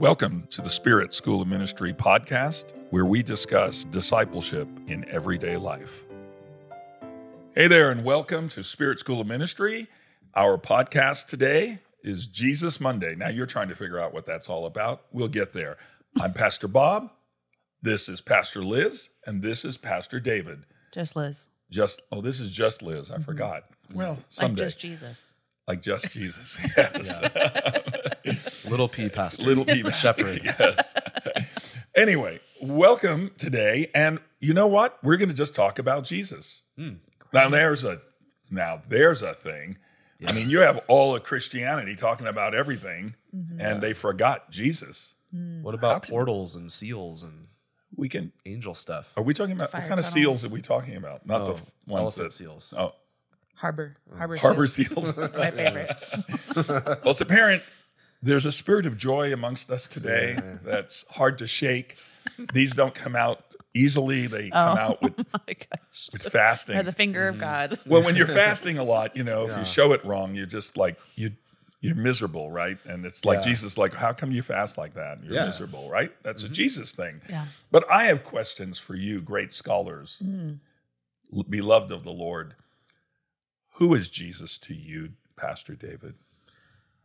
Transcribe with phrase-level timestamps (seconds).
[0.00, 6.06] Welcome to the Spirit School of Ministry podcast, where we discuss discipleship in everyday life.
[7.54, 9.88] Hey there, and welcome to Spirit School of Ministry.
[10.34, 13.14] Our podcast today is Jesus Monday.
[13.14, 15.02] Now you're trying to figure out what that's all about.
[15.12, 15.76] We'll get there.
[16.18, 17.12] I'm Pastor Bob.
[17.82, 20.64] This is Pastor Liz, and this is Pastor David.
[20.94, 21.50] Just Liz.
[21.70, 23.10] Just oh, this is just Liz.
[23.10, 23.24] I mm-hmm.
[23.24, 23.64] forgot.
[23.88, 23.98] Mm-hmm.
[23.98, 24.62] Well, someday.
[24.62, 25.34] Like just Jesus.
[25.68, 26.58] Like just Jesus.
[26.78, 27.20] Yes.
[28.68, 29.44] Little P pastor.
[29.44, 30.40] Little P shepherd.
[30.44, 30.94] Yes.
[31.94, 34.98] anyway, welcome today, and you know what?
[35.02, 36.62] We're going to just talk about Jesus.
[36.76, 36.94] Hmm,
[37.32, 38.00] now there's a
[38.50, 39.78] now there's a thing.
[40.26, 43.60] I mean, you have all of Christianity talking about everything, mm-hmm.
[43.60, 45.14] and they forgot Jesus.
[45.34, 45.62] Hmm.
[45.62, 45.78] What hmm.
[45.78, 47.46] about portals and seals and
[47.96, 48.32] We can.
[48.44, 49.12] angel stuff?
[49.16, 51.26] Are we talking about what Fire kind of seals are we talking about?
[51.26, 52.74] Not the Oh, f- ones that seals.
[52.76, 52.92] Oh,
[53.54, 53.96] Harbor.
[54.16, 54.36] Harbor.
[54.36, 54.86] harbor Seal.
[54.86, 55.16] seals.
[55.36, 55.90] My favorite.
[56.56, 57.62] well, it's apparent
[58.22, 61.96] there's a spirit of joy amongst us today that's hard to shake.
[62.52, 64.26] These don't come out easily.
[64.26, 66.08] They oh come out with, oh my gosh.
[66.12, 66.76] with fasting.
[66.76, 67.44] Or the finger of mm-hmm.
[67.44, 67.78] God.
[67.86, 70.76] well, when you're fasting a lot, you know, if you show it wrong, you're just
[70.76, 71.32] like you
[71.80, 72.76] you're miserable, right?
[72.84, 73.50] And it's like Yeah.
[73.50, 75.24] Jesus, like, how come you fast like that?
[75.24, 75.46] You're Yeah.
[75.46, 76.12] miserable, right?
[76.22, 76.54] That's a mm-hmm.
[76.54, 77.22] Jesus thing.
[77.28, 77.46] Yeah.
[77.70, 80.58] But I have questions for you, great scholars, mm.
[81.34, 82.54] l- beloved of the Lord.
[83.78, 86.16] Who is Jesus to you, Pastor David?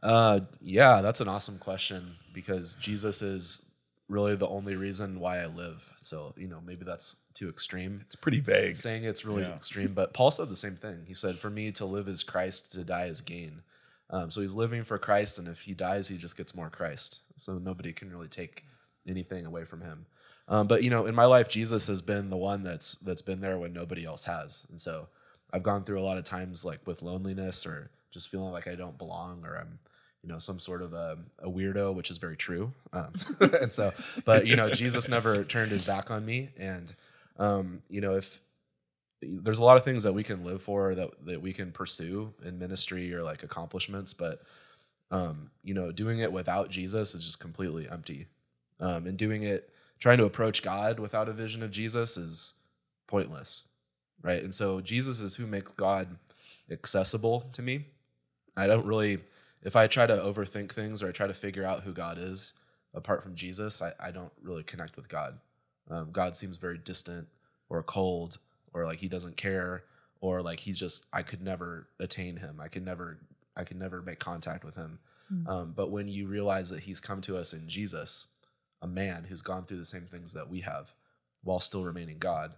[0.03, 3.71] Uh, yeah, that's an awesome question because Jesus is
[4.07, 5.91] really the only reason why I live.
[5.99, 8.01] So, you know, maybe that's too extreme.
[8.05, 8.75] It's pretty vague.
[8.75, 9.55] Saying it's really Yeah.
[9.55, 11.05] extreme, but Paul said the same thing.
[11.07, 13.63] He said, For me to live is Christ, to die is gain.
[14.11, 17.21] Um, so he's living for Christ, and if he dies, he just gets more Christ.
[17.37, 18.63] So nobody can really take
[19.07, 20.05] anything away from him.
[20.47, 23.41] Um, but you know, in my life, Jesus has been the one that's that's been
[23.41, 25.07] there when nobody else has, and so
[25.51, 28.73] I've gone through a lot of times like with loneliness or just feeling like I
[28.73, 29.77] don't belong or I'm
[30.23, 32.73] you know some sort of a, a weirdo, which is very true.
[32.93, 33.13] Um,
[33.61, 33.91] and so,
[34.25, 36.95] but you know, Jesus never turned his back on me, and
[37.37, 38.41] um, you know if
[39.21, 42.33] there's a lot of things that we can live for that that we can pursue
[42.43, 44.41] in ministry or like accomplishments, but
[45.11, 48.27] um, you know, doing it without Jesus is just completely empty.
[48.79, 52.53] Um, and doing it, trying to approach God without a vision of Jesus is
[53.07, 53.69] pointless,
[54.21, 54.43] right?
[54.43, 56.17] And so Jesus is who makes God
[56.69, 57.85] accessible to me.
[58.57, 59.19] I don't really,
[59.63, 62.53] if I try to overthink things or I try to figure out who God is
[62.93, 65.39] apart from Jesus, I, I don't really connect with God.
[65.89, 67.27] Um, God seems very distant
[67.69, 68.37] or cold
[68.73, 69.83] or like he doesn't care
[70.21, 72.59] or like he just I could never attain him.
[72.61, 73.19] I could never
[73.55, 74.99] I could never make contact with him.
[75.47, 78.27] Um, but when you realize that he's come to us in Jesus,
[78.81, 80.93] a man who's gone through the same things that we have
[81.43, 82.53] while still remaining God,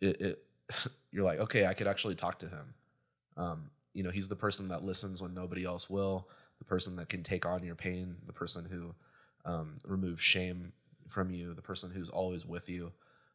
[0.00, 0.44] it, it
[1.12, 2.74] you're like, okay, I could actually talk to him.
[3.36, 7.08] Um, you know, he's the person that listens when nobody else will, the person that
[7.08, 8.94] can take on your pain, the person who
[9.44, 10.72] um, removes shame
[11.08, 12.92] from you, the person who's always with you.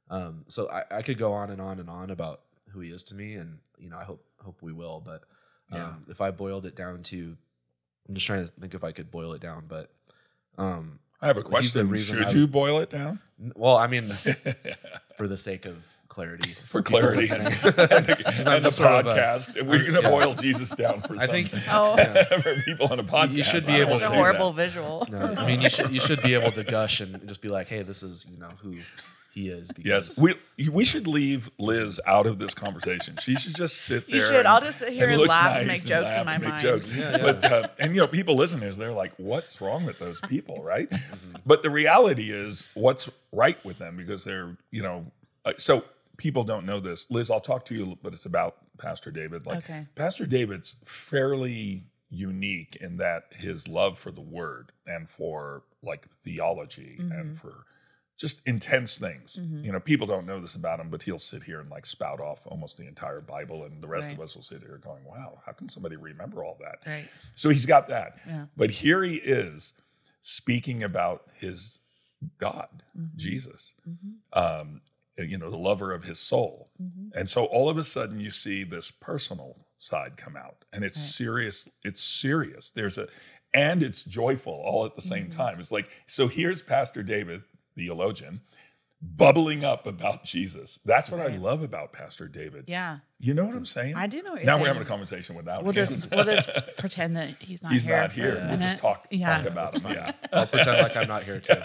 [0.10, 3.04] Um, so I, I could go on and on and on about who he is
[3.04, 5.02] to me, and you know, I hope hope we will.
[5.06, 5.24] But
[5.72, 5.94] um, Yeah.
[6.10, 7.38] if I boiled it down to,
[8.08, 9.66] I'm just trying to think if I could boil it down.
[9.68, 9.92] But
[10.58, 11.96] um, I have a question.
[11.98, 13.20] Should I- you boil it down?
[13.56, 14.04] well, I mean,
[15.18, 17.18] for the sake of clarity, For clarity.
[17.18, 17.48] listening.
[17.48, 19.56] and the, I'm and the just sort of a- podcast.
[19.62, 20.10] We're going to yeah.
[20.10, 21.96] boil Jesus down for I think some- Oh,
[22.42, 23.34] for people on a podcast.
[23.34, 24.66] You should be I able wanna a horrible that.
[24.66, 25.08] visual.
[25.10, 27.68] No, I mean, you should you should be able to gush and just be like,
[27.68, 28.78] hey, this is you know who
[29.34, 29.72] he is.
[29.78, 33.18] Yes, Because we we should leave Liz out of this conversation.
[33.18, 34.16] She should just sit there.
[34.16, 34.36] You should.
[34.38, 36.42] and- I'll just sit here and look laugh and nice make jokes in my and
[36.42, 36.62] make mind.
[36.62, 36.96] jokes.
[36.96, 37.18] Yeah, yeah.
[37.20, 40.90] But uh, and you know, people listeners, they're like, "What's wrong with those people?" Right?
[40.90, 41.36] Mm-hmm.
[41.46, 45.06] But the reality is, what's right with them because they're you know,
[45.46, 45.84] uh, so
[46.18, 47.10] people don't know this.
[47.12, 49.46] Liz, I'll talk to you, but it's about Pastor David.
[49.46, 49.86] Like Okay.
[49.96, 56.98] Pastor David's fairly unique in that his love for the Word and for like theology
[57.00, 57.12] Mm-hmm.
[57.12, 57.66] and for
[58.18, 59.38] just intense things.
[59.62, 62.20] You know, people don't know this about him, but he'll sit here and like spout
[62.20, 65.38] off almost the entire Bible, and the rest of us will sit here going, "Wow,
[65.46, 67.08] how can somebody remember all that?" Right.
[67.36, 68.18] So he's got that.
[68.26, 68.46] Yeah.
[68.56, 69.74] But here he is
[70.22, 71.80] speaking about his
[72.40, 73.18] God, Mm-hmm.
[73.18, 73.76] Jesus,
[74.34, 74.82] um,
[75.18, 76.70] you know, the lover of his soul.
[76.82, 77.18] Mm-hmm.
[77.18, 80.98] And so all of a sudden you see this personal side come out and it's
[80.98, 81.12] Right.
[81.26, 81.70] serious.
[81.84, 82.72] It's serious.
[82.72, 83.08] There's a,
[83.54, 85.38] and it's joyful all at the same Mm-hmm.
[85.40, 85.60] time.
[85.60, 87.42] It's like, so here's Pastor David,
[87.76, 88.42] theologian,
[89.02, 90.80] bubbling up about Jesus.
[90.84, 92.66] That's what I love about Pastor David.
[92.68, 92.98] Yeah.
[93.20, 93.96] You know what I'm saying?
[93.96, 94.62] I do know what you're now saying.
[94.62, 95.76] we're having a conversation without We'll him.
[95.76, 97.76] just we'll just pretend that he's not here.
[97.76, 97.98] He's here.
[98.02, 98.48] not here.
[98.50, 99.38] We'll just talk, Yeah.
[99.38, 99.92] talk about him.
[99.92, 100.12] Yeah.
[100.34, 101.54] I'll pretend like I'm not here too.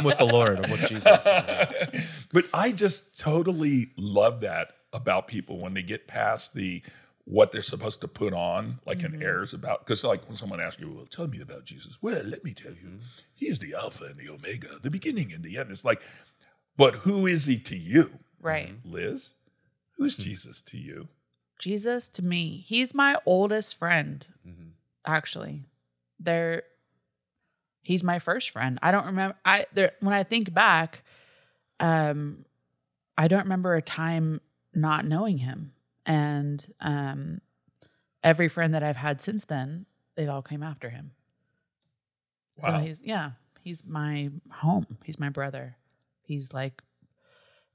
[0.00, 0.64] I'm with the Lord.
[0.64, 1.26] I'm with Jesus.
[2.32, 6.82] But I just totally love that about people when they get past the
[7.24, 9.22] what they're supposed to put on, like an mm-hmm.
[9.22, 9.84] airs about.
[9.84, 12.72] Because like when someone asks you, "Well, tell me about Jesus," well, let me tell
[12.72, 13.04] you, mm-hmm.
[13.34, 15.70] he is the Alpha and the Omega, the beginning and the end.
[15.70, 16.02] It's like,
[16.76, 18.68] but who is he to you, Right.
[18.68, 18.92] Mm-hmm.
[18.92, 19.34] Liz?
[19.96, 20.22] Who's hmm.
[20.22, 21.08] Jesus to you?
[21.58, 24.26] Jesus to me, he's my oldest friend.
[25.06, 25.64] Actually,
[26.18, 26.62] there,
[27.82, 28.78] he's my first friend.
[28.82, 29.36] I don't remember.
[29.44, 31.02] I there when I think back,
[31.78, 32.44] um,
[33.16, 34.40] I don't remember a time
[34.74, 35.72] not knowing him,
[36.06, 37.40] and um,
[38.22, 39.86] every friend that I've had since then,
[40.16, 41.12] they've all came after him.
[42.60, 42.78] So Wow.
[42.80, 43.30] he's yeah,
[43.62, 44.86] he's my home.
[45.04, 45.76] He's my brother.
[46.22, 46.82] He's like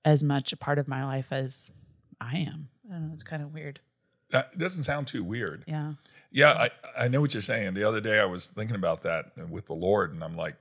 [0.06, 1.72] as much a part of my life as
[2.22, 2.70] I am.
[2.88, 3.80] I don't know, it's kind of weird.
[4.32, 5.64] That doesn't sound too weird.
[5.68, 5.94] Yeah.
[6.32, 6.70] Yeah, I,
[7.06, 7.76] I know what you're saying.
[7.76, 10.56] The other day I was thinking about that with the Lord, and I'm like,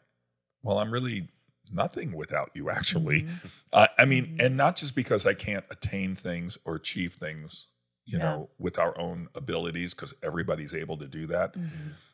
[0.62, 1.28] well, I'm really
[1.72, 3.26] nothing without you, actually.
[3.72, 7.66] Uh, I mean, and not just because I can't attain things or achieve things,
[8.04, 8.24] you Yeah.
[8.24, 11.54] know, with our own abilities, because everybody's able to do that.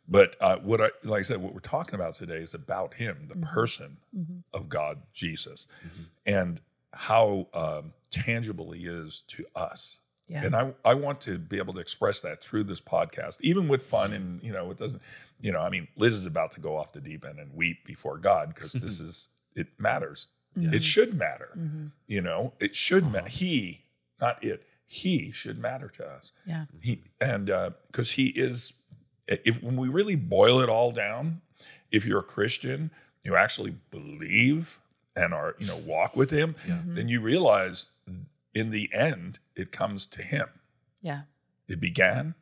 [0.08, 3.26] But uh, what I, like I said, what we're talking about today is about Him,
[3.28, 3.98] the person
[4.54, 5.66] of God, Jesus,
[6.24, 6.60] and
[6.92, 10.00] how um, tangible He is to us.
[10.30, 10.44] Yeah.
[10.44, 13.82] And I, I want to be able to express that through this podcast, even with
[13.82, 14.12] fun.
[14.12, 15.02] And, you know, it doesn't,
[15.40, 17.84] you know, I mean, Liz is about to go off the deep end and weep
[17.84, 20.28] before God because this is, it matters.
[20.56, 21.50] It should matter.
[21.56, 21.86] Mm-hmm.
[22.06, 23.26] You know, it should matter.
[23.26, 23.28] Uh-huh.
[23.28, 23.84] He,
[24.20, 26.32] not it, he should matter to us.
[26.44, 26.64] Yeah.
[26.82, 28.74] He, and uh, because he is,
[29.26, 31.40] if when we really boil it all down,
[31.90, 32.90] if you're a Christian,
[33.22, 34.80] you actually believe
[35.16, 36.54] and are, you know, walk with him,
[36.86, 37.86] then you realize
[38.54, 40.48] in the end, it comes to him.
[41.02, 41.22] Yeah.
[41.68, 42.34] It began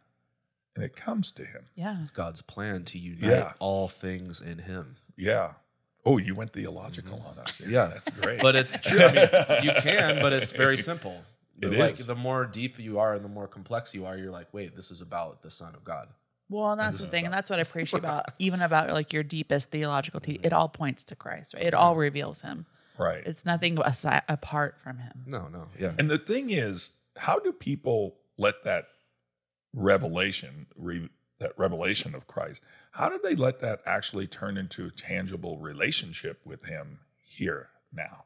[0.78, 1.66] and it comes to him.
[1.74, 1.98] Yeah.
[1.98, 3.52] It's God's plan to unite Yeah.
[3.58, 4.96] all things in Him.
[5.16, 5.54] Yeah.
[6.06, 7.38] Oh, you went theological mm-hmm.
[7.40, 7.60] on us.
[7.66, 7.86] Yeah.
[7.86, 8.40] That's great.
[8.40, 9.00] But it's true.
[9.00, 11.24] I mean, you can, but it's very simple.
[11.60, 12.06] It like is.
[12.06, 14.92] the more deep you are and the more complex you are, you're like, wait, this
[14.92, 16.08] is about the Son of God.
[16.48, 19.24] Well, and that's the thing, and that's what I appreciate about even about like your
[19.24, 20.44] deepest theological teaching.
[20.44, 20.58] It mm-hmm.
[20.58, 21.64] all points to Christ, right?
[21.64, 21.82] It mm-hmm.
[21.82, 22.66] all reveals Him.
[22.98, 23.22] Right.
[23.24, 25.24] It's nothing aside, apart from Him.
[25.26, 25.92] No, no, yeah.
[25.98, 28.86] And the thing is, how do people let that
[29.74, 31.08] revelation, re,
[31.38, 32.62] that revelation of Christ,
[32.92, 38.24] how do they let that actually turn into a tangible relationship with Him here now?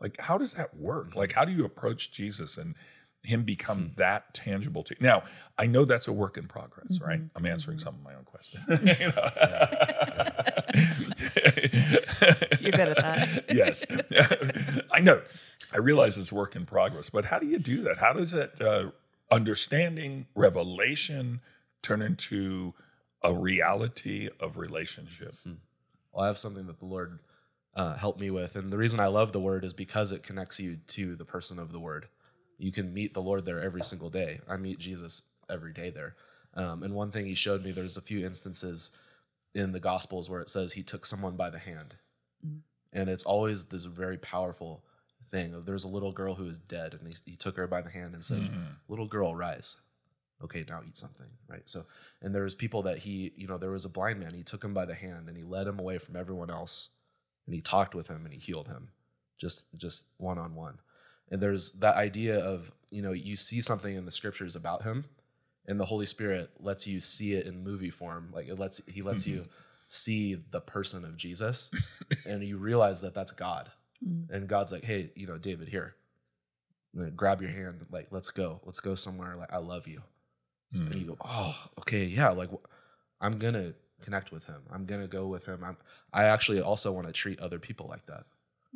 [0.00, 1.10] Like, how does that work?
[1.10, 1.18] Mm-hmm.
[1.18, 2.74] Like, how do you approach Jesus and
[3.22, 3.94] Him become hmm.
[3.96, 5.04] that tangible to you?
[5.04, 5.22] Now,
[5.58, 7.04] I know that's a work in progress, mm-hmm.
[7.04, 7.20] right?
[7.34, 7.84] I'm answering mm-hmm.
[7.84, 8.64] some of my own questions.
[12.66, 13.44] You're good at that.
[13.52, 13.84] yes,
[14.92, 15.22] I know.
[15.74, 17.98] I realize it's work in progress, but how do you do that?
[17.98, 18.90] How does that uh,
[19.34, 21.40] understanding, revelation,
[21.82, 22.74] turn into
[23.22, 25.34] a reality of relationship?
[26.12, 27.18] Well, I have something that the Lord
[27.76, 28.56] uh, helped me with.
[28.56, 31.58] And the reason I love the Word is because it connects you to the person
[31.58, 32.06] of the Word.
[32.58, 34.40] You can meet the Lord there every single day.
[34.48, 36.16] I meet Jesus every day there.
[36.54, 38.96] Um, and one thing he showed me, there's a few instances
[39.54, 41.96] in the Gospels where it says he took someone by the hand.
[42.44, 42.60] Mm.
[42.92, 44.82] And it's always this very powerful
[45.22, 45.54] thing.
[45.54, 47.90] of There's a little girl who is dead, and he, he took her by the
[47.90, 48.62] hand and said, mm-hmm.
[48.88, 49.76] Little girl, rise.
[50.42, 51.66] Okay, now eat something, right?
[51.68, 51.86] So,
[52.20, 54.34] and there was people that he, you know, there was a blind man.
[54.34, 56.90] He took him by the hand and he led him away from everyone else,
[57.46, 58.88] and he talked with him and he healed him,
[59.38, 60.78] just just one on one.
[61.30, 65.04] And there's that idea of, you know, you see something in the scriptures about him,
[65.66, 68.28] and the Holy Spirit lets you see it in movie form.
[68.30, 69.50] Like it lets he lets you mm-hmm.
[69.88, 71.70] See the person of Jesus,
[72.26, 73.70] and you realize that that's God.
[74.06, 74.30] Mm.
[74.30, 75.96] And God's like, hey, you know, David, here,
[77.14, 79.36] grab your hand, like let's go, let's go somewhere.
[79.36, 80.02] Like I love you,
[80.72, 80.98] and hmm.
[80.98, 82.50] you go, oh, okay, yeah, like
[83.20, 84.62] I'm gonna connect with him.
[84.70, 85.62] I'm gonna go with him.
[85.64, 85.76] I'm.
[86.12, 88.24] I actually also want to treat other people like that.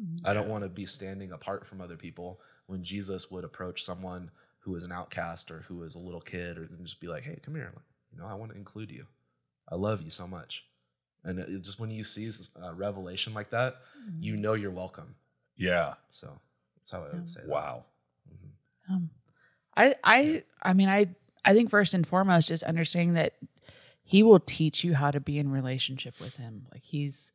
[0.00, 0.20] Mm.
[0.24, 4.30] I don't want to be standing apart from other people when Jesus would approach someone
[4.60, 7.24] who is an outcast or who is a little kid or and just be like,
[7.24, 7.72] "Hey, come here.
[7.74, 9.06] Like, you know, I want to include you.
[9.68, 10.64] I love you so much."
[11.24, 12.30] And it, it just when you see
[12.62, 13.76] a revelation like that,
[14.18, 15.14] you know you're welcome.
[15.56, 15.94] Yeah.
[16.10, 16.38] So
[16.76, 17.50] that's how I would say that.
[17.50, 17.84] Wow.
[18.88, 19.10] Um,
[19.76, 21.08] I, I, I mean, I,
[21.44, 23.34] I think first and foremost, just understanding that
[24.02, 26.66] He will teach you how to be in relationship with Him.
[26.72, 27.32] Like He's,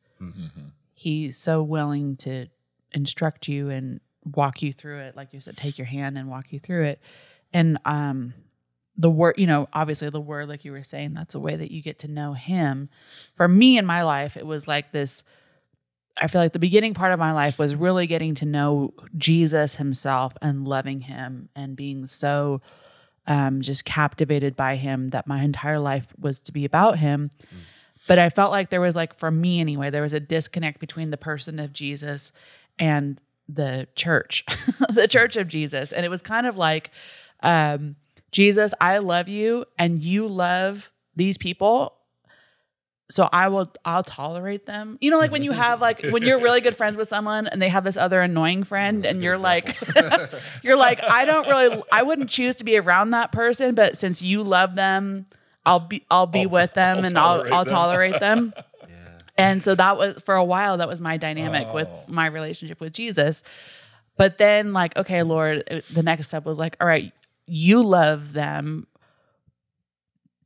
[0.92, 2.46] He's so willing to
[2.92, 5.16] instruct you and walk you through it.
[5.16, 7.00] Like you said, take your hand and walk you through it.
[7.52, 8.34] And um,
[8.98, 11.70] the word, you know, obviously the word, like you were saying, that's a way that
[11.70, 12.88] you get to know Him.
[13.34, 15.24] For me in my life, it was like this.
[16.18, 19.76] I feel like the beginning part of my life was really getting to know Jesus
[19.76, 22.62] himself and loving him and being so
[23.26, 27.30] um, just captivated by him that my entire life was to be about him.
[28.06, 31.10] But I felt like there was like for me anyway, there was a disconnect between
[31.10, 32.32] the person of Jesus
[32.78, 34.44] and the church,
[34.88, 35.92] the church of Jesus.
[35.92, 36.90] And it was kind of like
[37.42, 37.96] um,
[38.32, 41.92] Jesus, I love you and you love these people.
[43.08, 44.98] So I will I'll tolerate them.
[45.00, 47.62] You know, like when you have like when you're really good friends with someone and
[47.62, 49.78] they have this other annoying friend and you're like
[50.64, 54.22] you're like, I don't really I wouldn't choose to be around that person, but since
[54.22, 55.26] you love them,
[55.64, 58.52] I'll be I'll be with them I'll and I'll tolerate I'll tolerate them.
[58.88, 59.18] Yeah.
[59.38, 62.04] And so that was for a while that was my dynamic with Oh.
[62.08, 63.44] my relationship with Jesus.
[64.16, 67.12] But then like okay, Lord, the next step was like, all right,
[67.46, 68.86] you love them.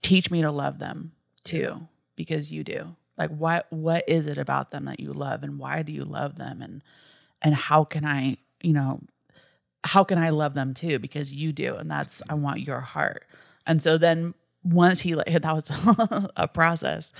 [0.02, 1.12] Teach me to love them
[1.44, 2.96] too because you do.
[3.18, 6.36] Like what what is it about them that you love and why do you love
[6.36, 6.82] them and
[7.42, 9.00] and how can I, you know,
[9.84, 13.24] how can I love them too because you do and that's I want your heart.
[13.66, 15.70] And so then once he like that was
[16.36, 17.12] a process.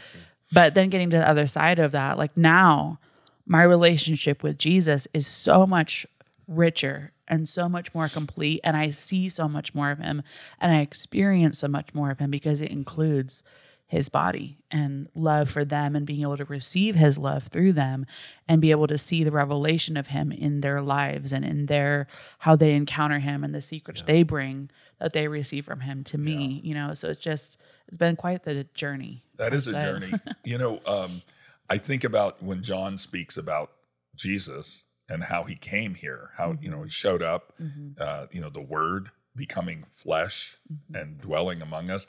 [0.53, 2.99] But then getting to the other side of that, like now
[3.47, 6.07] my relationship with Jesus is so much
[6.49, 10.23] richer and so much more complete and I see so much more of him
[10.61, 13.43] and I experience so much more of him because it includes
[13.87, 18.07] his body and love for them and being able to receive his love through them
[18.47, 22.07] and be able to see the revelation of him in their lives and in their
[22.41, 24.71] how they encounter him and the secrets they bring
[25.01, 27.59] that they receive from him to me you know so it's just
[27.89, 29.87] it's been quite the journey That is a I'd say.
[29.91, 30.13] journey.
[30.45, 31.23] you know, um,
[31.69, 33.73] I think about when John speaks about
[34.15, 36.89] Jesus and how he came here, how, you know, he mm-hmm.
[36.89, 37.91] showed up, mm-hmm.
[38.01, 40.95] uh, you know, the word becoming flesh mm-hmm.
[40.95, 42.07] and dwelling among us.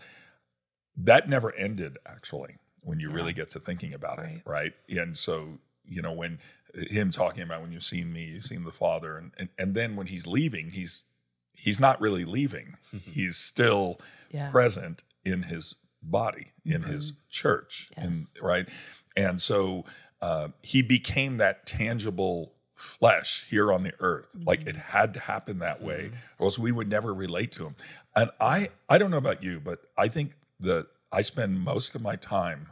[0.96, 4.74] That never ended, actually, when you really get to thinking about it, right?
[4.89, 6.39] And so, you know, when
[6.74, 9.96] him talking about when you've seen me, you've seen the Father, and and, and then
[9.96, 11.08] when he's leaving, he's
[11.53, 12.75] he's not really leaving.
[13.03, 14.00] he's still
[14.31, 14.51] Yeah.
[14.51, 18.34] present in his body, in his church, Yes.
[18.36, 18.70] and right.
[19.15, 19.86] And so
[20.22, 24.36] uh, he became that tangible flesh here on the earth.
[24.46, 27.76] Like it had to happen that way, or else we would never relate to him.
[28.16, 32.02] And I, I don't know about you, but I think that I spend most of
[32.02, 32.68] my time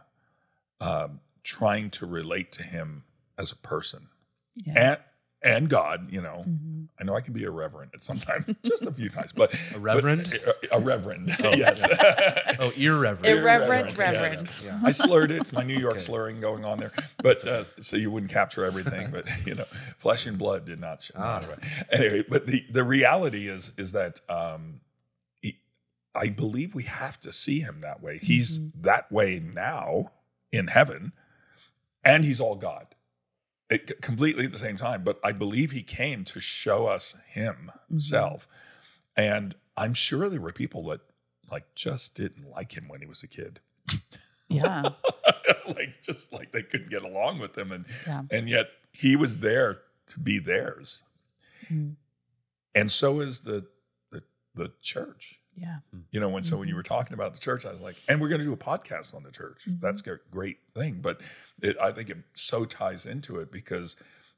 [0.82, 3.04] um, trying to relate to him
[3.38, 4.08] as a person
[4.56, 4.74] Yeah.
[4.94, 5.00] and
[5.41, 6.12] and God.
[6.12, 6.46] You know,
[7.00, 9.79] I know I can be irreverent at some time, just a few times, but A
[9.79, 10.29] reverend?
[10.46, 11.88] but, uh, a reverend, yes.
[12.60, 13.39] Oh, irreverent.
[13.39, 14.62] Irreverent Irreverent, reverend.
[14.63, 14.79] Yeah.
[14.84, 15.38] I slurred it.
[15.38, 16.91] It's my New York slurring going on there,
[17.24, 19.12] but uh, so you wouldn't capture everything.
[19.12, 19.65] But you know,
[19.98, 21.03] flesh and blood did not.
[21.03, 21.41] Sh- Ah.
[21.48, 21.60] right.
[21.91, 24.81] Anyway, but the the reality is is that um,
[25.41, 25.60] he,
[26.15, 28.17] I believe we have to see him that way.
[28.22, 30.10] He's that way now
[30.51, 31.13] in heaven,
[32.03, 32.88] and he's all God.
[33.69, 38.47] It, completely at the same time, but I believe he came to show us himself.
[39.15, 41.01] And I'm sure there were people that
[41.51, 43.59] like just didn't like him when he was a kid.
[44.49, 44.81] yeah
[45.67, 48.23] like just like they couldn't get along with him and Yeah.
[48.31, 51.03] and yet he was there to be theirs
[51.71, 51.95] Mm.
[52.73, 53.67] and so is the
[54.11, 54.23] the
[54.55, 55.78] the church yeah.
[56.12, 56.70] You know when so when Mm-hmm.
[56.70, 58.58] you were talking about the church i was like and we're going to do a
[58.58, 59.66] podcast on the church.
[59.68, 59.80] Mm-hmm.
[59.82, 61.22] that's a great thing but
[61.62, 63.96] it, i think it so ties into it because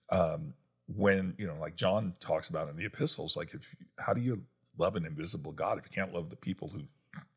[0.09, 0.53] um
[0.87, 4.43] when you know like john talks about in the epistles like if how do you
[4.77, 6.79] love an invisible god if you can't love the people who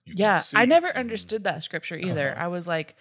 [0.05, 0.57] you yeah can see?
[0.59, 2.35] i never understood that scripture either.
[2.38, 2.97] I was like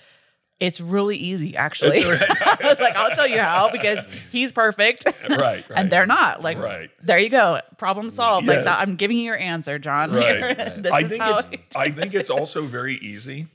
[0.63, 2.21] it's really easy actually right.
[2.63, 6.41] i was like i'll tell you how because he's perfect right, right and they're not
[6.41, 6.89] like Right.
[7.03, 10.57] there you go problem solved like that i'm giving you your answer john Right.
[10.81, 13.47] This I is think how it's I- I think it's also very easy.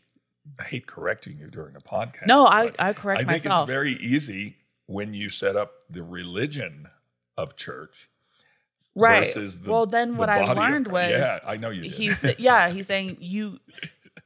[0.61, 2.27] I hate correcting you during a podcast.
[2.27, 3.07] No, I- I correct myself.
[3.07, 3.62] I think myself.
[3.62, 6.88] it's very easy when you set up the religion
[7.37, 8.09] of church
[8.95, 11.71] right versus the well then the what i body of learned was yeah, I know
[11.71, 11.93] you did.
[11.93, 13.59] he's yeah he's saying you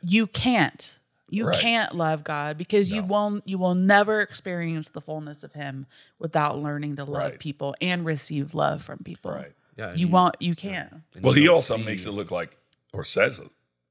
[0.02, 0.96] you can't
[1.32, 1.58] you Right.
[1.60, 5.86] can't love god because you won't you will never experience the fullness of him
[6.18, 7.38] without learning to love Right.
[7.40, 9.52] people and receive love from people right.
[9.78, 12.30] Yeah, and you won't you can't and Well, you he also see- makes it look
[12.30, 12.56] like
[12.92, 13.48] or says it.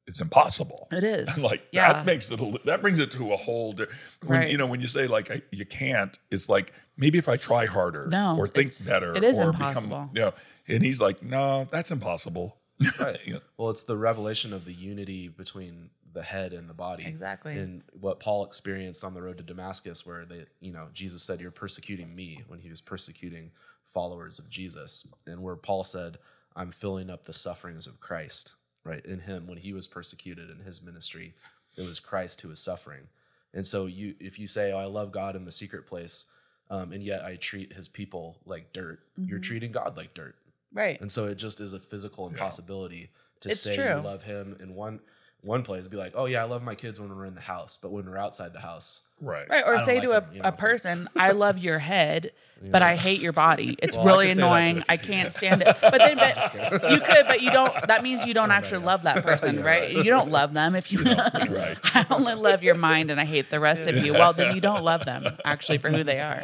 [0.07, 0.87] It's impossible.
[0.91, 3.73] it is like yeah that makes it a, li- that brings it to a whole
[3.73, 3.85] di-
[4.25, 4.51] when, Right.
[4.51, 7.65] you know when you say like I, you can't it's like maybe if i try
[7.65, 9.89] harder No, or think better it is or impossible.
[9.89, 10.33] become you know
[10.67, 12.57] and he's like no that's impossible
[12.99, 13.19] Right.
[13.25, 17.05] You know, Well, it's the revelation of the unity between the head and the body.
[17.05, 17.57] Exactly.
[17.57, 21.39] And what Paul experienced on the road to Damascus, where they, you know, Jesus said,
[21.39, 23.51] You're persecuting me when he was persecuting
[23.85, 25.07] followers of Jesus.
[25.27, 26.17] And where Paul said,
[26.55, 28.53] I'm filling up the sufferings of Christ,
[28.83, 29.05] right?
[29.05, 31.33] In him, when he was persecuted in his ministry,
[31.77, 33.07] it was Christ who was suffering.
[33.53, 36.25] And so you if you say, Oh, I love God in the secret place,
[36.69, 39.41] um, and yet I treat his people like dirt, you're Mm-hmm.
[39.41, 40.35] treating God like dirt.
[40.73, 43.09] right And so it just is a physical impossibility
[43.41, 43.95] to It's say true.
[43.97, 44.99] you love him in one
[45.41, 47.77] one place, be like, oh yeah, I love my kids when we're in the house,
[47.77, 50.41] but when we're outside the house, right right or don't say like to a, you
[50.41, 52.31] know, a person i love your head
[52.63, 53.75] but I hate your body.
[53.81, 54.83] It's Well, really could say that to a annoying.
[54.87, 55.75] I can't stand it.
[55.81, 56.53] But then, but
[56.91, 57.73] you could, but you don't.
[57.87, 59.91] That means you don't actually love that person, right?
[59.91, 61.01] You don't love them if you.
[61.01, 61.77] Right.
[61.95, 64.13] I only love your mind and I hate the rest of you.
[64.13, 66.43] Well, then you don't love them actually for who they are.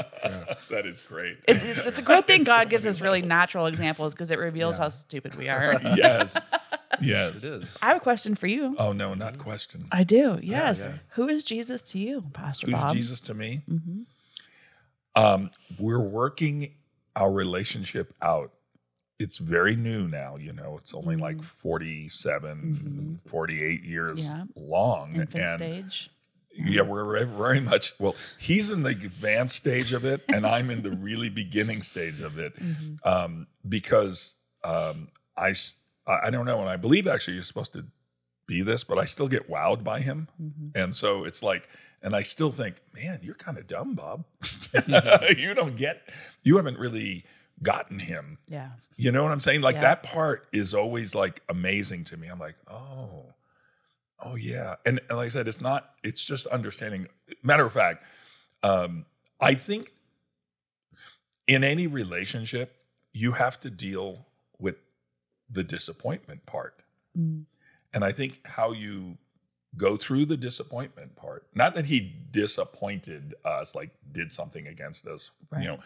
[0.72, 1.38] that is great.
[1.48, 4.80] It's, it's, it's a good thing God gives us really natural examples because it reveals
[4.80, 5.80] how stupid we are.
[5.96, 6.54] yes.
[7.00, 7.44] Yes.
[7.44, 7.78] It is.
[7.82, 8.76] I have a question for you.
[8.80, 9.86] Oh no, not questions.
[9.92, 10.40] I do.
[10.42, 10.88] Yes.
[10.90, 10.98] yeah.
[11.10, 12.96] Who is Jesus to you, Pastor Who's Bob?
[12.96, 13.62] Jesus to me?
[15.16, 16.74] Um, we're working
[17.16, 18.52] our relationship out.
[19.20, 20.78] It's very new now, you know.
[20.78, 24.44] It's only like 47, 48 years Yeah.
[24.56, 25.16] long.
[25.16, 26.12] Infant and stage.
[26.54, 30.84] yeah, we're very- much well, he's in the advanced stage of it, and I'm in
[30.84, 32.54] the really beginning stage of it.
[33.04, 35.56] Um, because um, I,
[36.06, 37.86] I I don't know, and I believe actually you're supposed to
[38.48, 40.28] be this, but I still get wowed by him.
[40.76, 41.68] And so it's like,
[42.02, 44.26] and I still think, man, you're kind of dumb, Bob.
[45.38, 46.02] you don't get,
[46.44, 47.26] you haven't really
[47.62, 48.38] gotten him.
[48.48, 48.70] Yeah.
[48.96, 49.62] You know what I'm saying?
[49.62, 49.82] Like Yeah.
[49.82, 52.28] that part is always like amazing to me.
[52.28, 53.34] I'm like, oh,
[54.24, 54.76] oh yeah.
[54.86, 57.08] And, and like I said, it's not, it's just understanding.
[57.44, 58.04] Matter of fact,
[58.64, 59.06] um,
[59.42, 59.94] I think
[61.48, 62.76] in any relationship,
[63.14, 64.28] you have to deal
[64.60, 64.76] with
[65.50, 66.82] the disappointment part.
[67.18, 67.46] Mm.
[67.94, 69.18] And I think how you
[69.76, 72.00] go through the disappointment part, not that he
[72.32, 75.62] disappointed us, like did something against us, Right.
[75.64, 75.80] you know,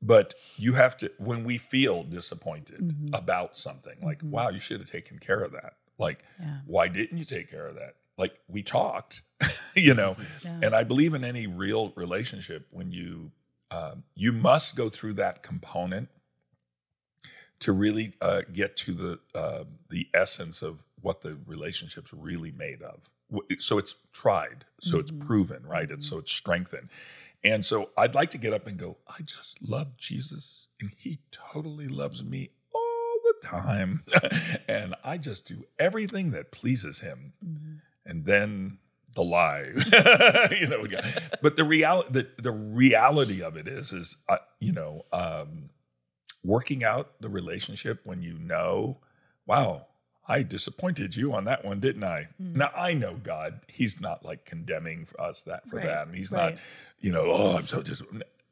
[0.00, 3.16] but you have to, when we feel disappointed Mhm.
[3.16, 4.30] about something, like, Mhm.
[4.30, 5.76] wow, you should have taken care of that.
[5.98, 6.60] Like, Yeah.
[6.66, 7.96] why didn't you take care of that?
[8.18, 9.22] Like, we talked,
[9.76, 10.60] you know, Yeah.
[10.62, 13.30] and I believe in any real relationship, when you,
[13.70, 16.08] um, you must go through that component
[17.60, 22.80] to really uh, get to the uh, the essence of what the relationship's really made
[22.82, 23.12] of.
[23.58, 25.26] So it's tried, so it's Mhm.
[25.26, 25.90] proven, right?
[25.90, 26.88] And so it's strengthened.
[27.44, 31.18] And so I'd like to get up and go, I just love Jesus, and He
[31.30, 34.04] totally loves me all the time,
[34.68, 37.32] and I just do everything that pleases Him.
[37.44, 37.80] Mhm.
[38.04, 38.78] And then
[39.14, 39.70] the lie,
[40.60, 40.86] you know.
[41.42, 45.70] But the reality, the, the reality of it is, is uh, you know, um,
[46.44, 49.00] working out the relationship when you know,
[49.46, 49.86] wow,
[50.26, 52.28] I disappointed you on that one, didn't I?
[52.40, 52.56] Mm.
[52.56, 56.16] Now I know God; He's not like condemning for us that for Right, that, and
[56.16, 56.54] He's right.
[56.54, 56.62] not,
[57.00, 58.02] you know, oh, I'm so just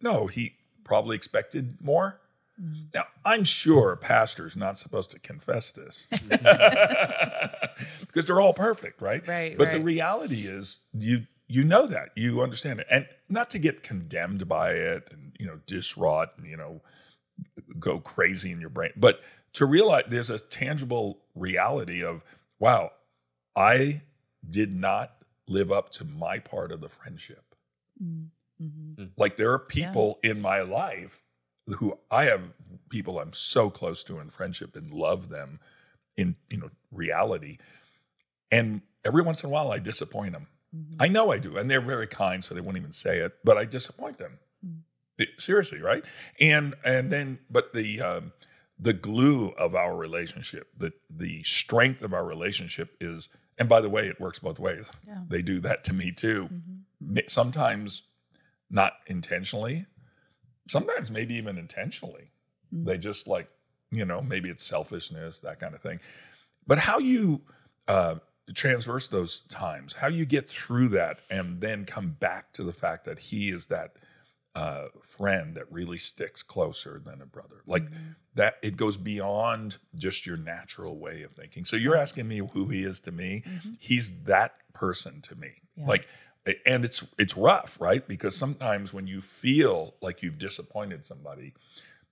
[0.00, 0.26] no.
[0.26, 2.20] He probably expected more.
[2.60, 2.92] Mhm.
[2.94, 6.06] Now I'm sure a pastor's not supposed to confess this
[8.00, 9.26] because they're all perfect, right?
[9.26, 13.58] Right, But the reality is, you you know that you understand it, and not to
[13.58, 16.80] get condemned by it, and you know, diswrought, and you know,
[17.78, 19.20] go crazy in your brain, but
[19.54, 22.22] to realize there's a tangible reality of,
[22.58, 22.90] wow,
[23.56, 24.02] I
[24.48, 25.12] did not
[25.48, 27.54] live up to my part of the friendship.
[28.02, 28.28] Mm.
[28.62, 29.10] Mhm.
[29.16, 31.22] Like there are people in my life
[31.66, 32.42] who I have
[32.90, 35.60] people I'm so close to in friendship and love them
[36.16, 37.56] in you know reality,
[38.50, 40.48] and every once in a while I disappoint them.
[40.76, 40.96] Mhm.
[41.00, 43.38] I know I do, and they're very kind, so they won't even say it.
[43.44, 44.38] But I disappoint them.
[44.64, 44.82] Mm.
[45.18, 46.04] It- seriously, right?
[46.40, 48.32] And and then, but the um,
[48.80, 53.90] the glue of our relationship, the the strength of our relationship is, and by the
[53.90, 54.90] way, it works both ways.
[55.06, 55.18] Yeah.
[55.28, 56.48] They do that to me too.
[57.02, 57.30] Mhm.
[57.30, 58.04] Sometimes
[58.70, 59.86] not intentionally,
[60.68, 62.30] sometimes maybe even intentionally.
[62.74, 62.86] Mm.
[62.86, 63.50] They just like
[63.90, 66.00] you know maybe it's selfishness that kind of thing.
[66.66, 67.42] But how you
[67.88, 68.16] uh,
[68.54, 73.04] transverse those times, how you get through that, and then come back to the fact
[73.04, 73.96] that he is that
[74.54, 77.62] uh, friend that really sticks closer than a brother.
[77.66, 78.10] Like Mm-hmm.
[78.34, 81.64] that, it goes beyond just your natural way of thinking.
[81.64, 83.42] So you're asking me who he is to me.
[83.46, 83.76] Mhm.
[83.78, 85.62] He's that person to me.
[85.76, 85.86] Yeah.
[85.86, 86.08] Like,
[86.66, 88.06] and it's it's rough, right?
[88.08, 91.54] Because sometimes when you feel like you've disappointed somebody,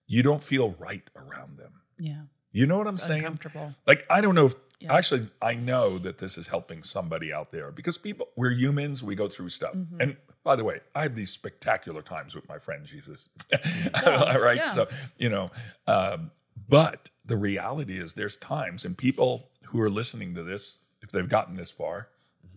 [0.07, 1.73] you don't feel right around them.
[1.99, 2.23] Yeah.
[2.53, 3.21] You know what I'm It's saying?
[3.25, 3.75] uncomfortable.
[3.87, 4.95] Like I don't know if Yeah.
[4.95, 9.15] actually I know that this is helping somebody out there because people we're humans, we
[9.17, 9.75] go through stuff.
[9.75, 10.01] Mhm.
[10.01, 13.29] And by the way, I have these spectacular times with my friend Jesus.
[13.53, 14.57] Yeah, right?
[14.57, 14.71] yeah.
[14.71, 15.51] So, you know,
[15.87, 16.31] um,
[16.69, 21.29] but the reality is there's times and people who are listening to this, if they've
[21.29, 22.09] gotten this far,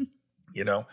[0.54, 0.86] you know,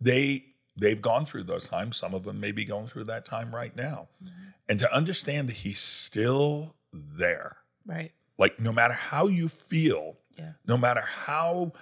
[0.00, 0.44] they
[0.76, 1.96] they've gone through those times.
[1.96, 4.08] Some of them may be going through that time right now.
[4.22, 4.42] Mm-hmm.
[4.68, 8.12] And to understand that he's still there Right.
[8.38, 10.52] like no matter how you feel Yeah.
[10.66, 11.72] no matter how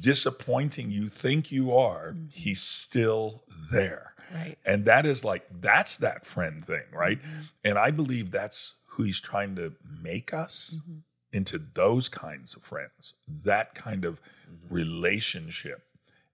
[0.00, 2.26] disappointing you think you are Mm-hmm.
[2.32, 4.56] he's still there Right.
[4.64, 7.42] and that is like that's that friend thing right Mm-hmm.
[7.64, 11.00] and i believe that's who he's trying to make us Mhm.
[11.32, 14.20] into those kinds of friends that kind of
[14.70, 15.82] relationship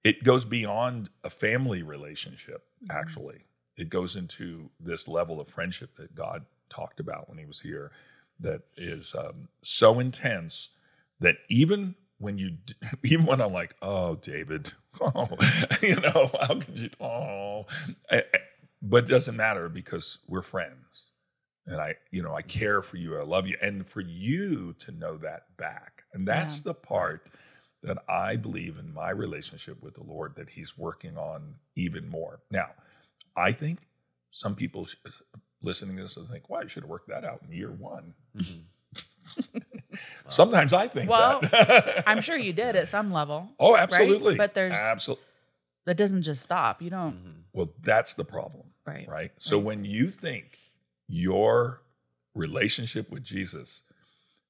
[0.05, 2.97] it goes beyond a family relationship Mm-hmm.
[2.97, 3.41] actually
[3.77, 7.91] it goes into this level of friendship that God talked about when he was here
[8.39, 10.69] that is um, so intense
[11.19, 12.59] that even when you
[13.04, 15.28] even when I'm like, oh, David, oh,
[15.83, 16.90] you know, how could you?
[17.00, 17.66] Oh,
[18.80, 21.12] but it doesn't matter because we're friends,
[21.66, 24.92] and I, you know, I care for you, I love you, and for you to
[24.92, 26.70] know that back, and that's yeah.
[26.70, 27.28] the part
[27.83, 32.40] that I believe in my relationship with the Lord that He's working on even more.
[32.50, 32.72] Now,
[33.35, 33.80] I think
[34.30, 34.87] some people
[35.62, 38.14] listening to this will think, "Well, you should have worked that out in year one."
[38.37, 38.61] Mm-hmm.
[40.29, 42.05] Sometimes I think well, that.
[42.09, 43.49] I'm sure you did at some level.
[43.59, 44.31] Oh, absolutely.
[44.31, 44.38] Right?
[44.38, 45.25] But there's absolutely
[45.87, 46.83] that doesn't just stop.
[46.83, 47.14] You don't.
[47.14, 47.40] Mm-hmm.
[47.53, 48.66] Well, that's the problem.
[48.87, 49.09] Right.
[49.09, 49.31] Right.
[49.38, 49.66] So right.
[49.66, 50.59] when you think
[51.09, 51.83] your
[52.35, 53.83] relationship with Jesus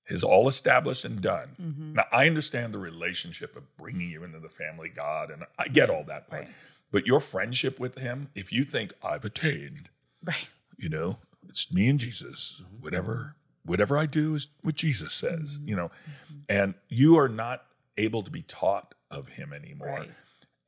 [0.08, 1.56] is all established and done.
[1.60, 1.94] Mm-hmm.
[1.94, 5.88] Now, I understand the relationship of bringing you into the family God, and I get
[5.88, 6.42] all that part.
[6.42, 6.50] Right.
[6.92, 9.88] But your friendship with Him, if you think I've attained,
[10.24, 10.48] right?
[10.76, 12.60] You know, it's me and Jesus.
[12.60, 12.82] Mm-hmm.
[12.82, 15.58] Whatever, whatever I do is what Jesus says.
[15.58, 15.68] Mm-hmm.
[15.68, 16.38] You know, mm-hmm.
[16.48, 17.64] and you are not
[17.96, 19.88] able to be taught of Him anymore.
[19.88, 20.10] Right.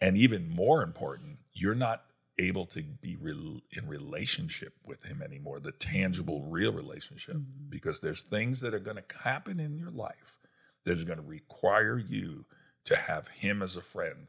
[0.00, 2.02] And even more important, you're not
[2.38, 7.68] able to be re- in relationship with him anymore, the tangible, real relationship, mm-hmm.
[7.68, 10.38] because there's things that are going to happen in your life
[10.84, 12.44] that is going to require you
[12.84, 14.28] to have him as a friend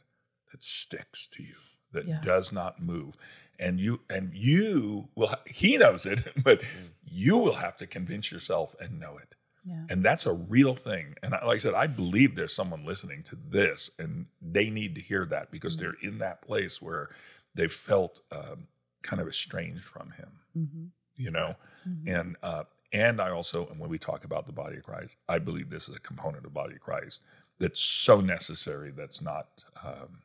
[0.51, 1.55] that sticks to you,
[1.91, 2.19] that yeah.
[2.21, 3.15] does not move.
[3.59, 6.65] And you and you will he knows it, but mm.
[7.03, 9.35] you will have to convince yourself and know it.
[9.65, 9.85] Yeah.
[9.89, 11.15] And that's a real thing.
[11.23, 15.01] And like I said, I believe there's someone listening to this and they need to
[15.01, 15.85] hear that because mm-hmm.
[15.85, 17.09] they're in that place where
[17.55, 18.67] they felt um,
[19.03, 20.85] kind of estranged from him, mm-hmm.
[21.15, 21.55] you know,
[21.87, 22.09] mm-hmm.
[22.09, 22.63] and uh,
[22.93, 25.89] and I also, and when we talk about the body of Christ, I believe this
[25.89, 27.23] is a component of the body of Christ
[27.59, 28.91] that's so necessary.
[28.91, 30.21] That's not, um,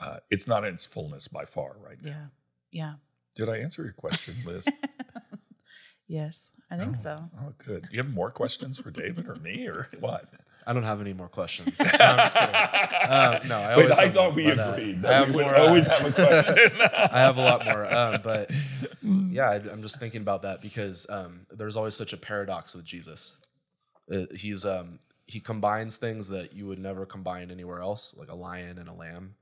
[0.00, 2.10] uh, it's not in its fullness by far right now.
[2.10, 2.26] Yeah,
[2.70, 2.94] yeah.
[3.34, 4.68] Did I answer your question, Liz?
[6.08, 7.30] yes, I think oh, so.
[7.40, 7.88] Oh, good.
[7.90, 10.32] You have more questions for David or me or what?
[10.66, 11.80] I don't have any more questions.
[11.98, 12.54] No, I'm just kidding.
[12.54, 15.88] Uh, no, I Wait, I thought we but, uh, agreed that we would more, always
[15.88, 16.80] uh, have a question.
[16.80, 18.50] I have a lot more, um, but
[19.02, 22.84] yeah, I, am just thinking about that because um, there's always such a paradox with
[22.84, 23.34] Jesus.
[24.12, 28.34] Uh, he's um, he combines things that you would never combine anywhere else, like a
[28.34, 29.34] lion and a lamb,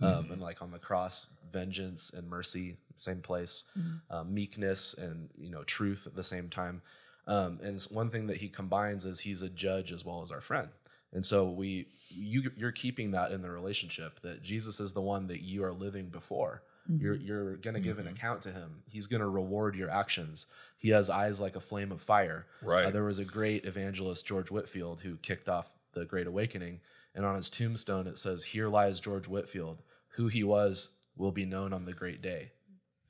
[0.00, 0.32] um, mm-hmm.
[0.32, 3.96] and like on the cross, vengeance and mercy, same place, mm-hmm.
[4.10, 6.82] Uh, meekness and you know truth at the same time.
[7.26, 10.40] Um, and one thing that he combines is he's a judge as well as our
[10.40, 10.68] friend.
[11.12, 15.26] And so we, you, you're keeping that in the relationship that Jesus is the one
[15.28, 16.62] that you are living before.
[16.90, 17.04] Mm-hmm.
[17.04, 18.08] You're, you're going to give mm-hmm.
[18.08, 18.82] an account to him.
[18.88, 20.46] He's going to reward your actions.
[20.78, 22.46] He has eyes like a flame of fire.
[22.62, 22.86] Right.
[22.86, 26.80] Uh, there was a great evangelist, George Whitefield who kicked off the Great Awakening.
[27.14, 29.82] And on his tombstone, it says, Here lies George Whitefield.
[30.10, 32.52] Who he was will be known on the great day.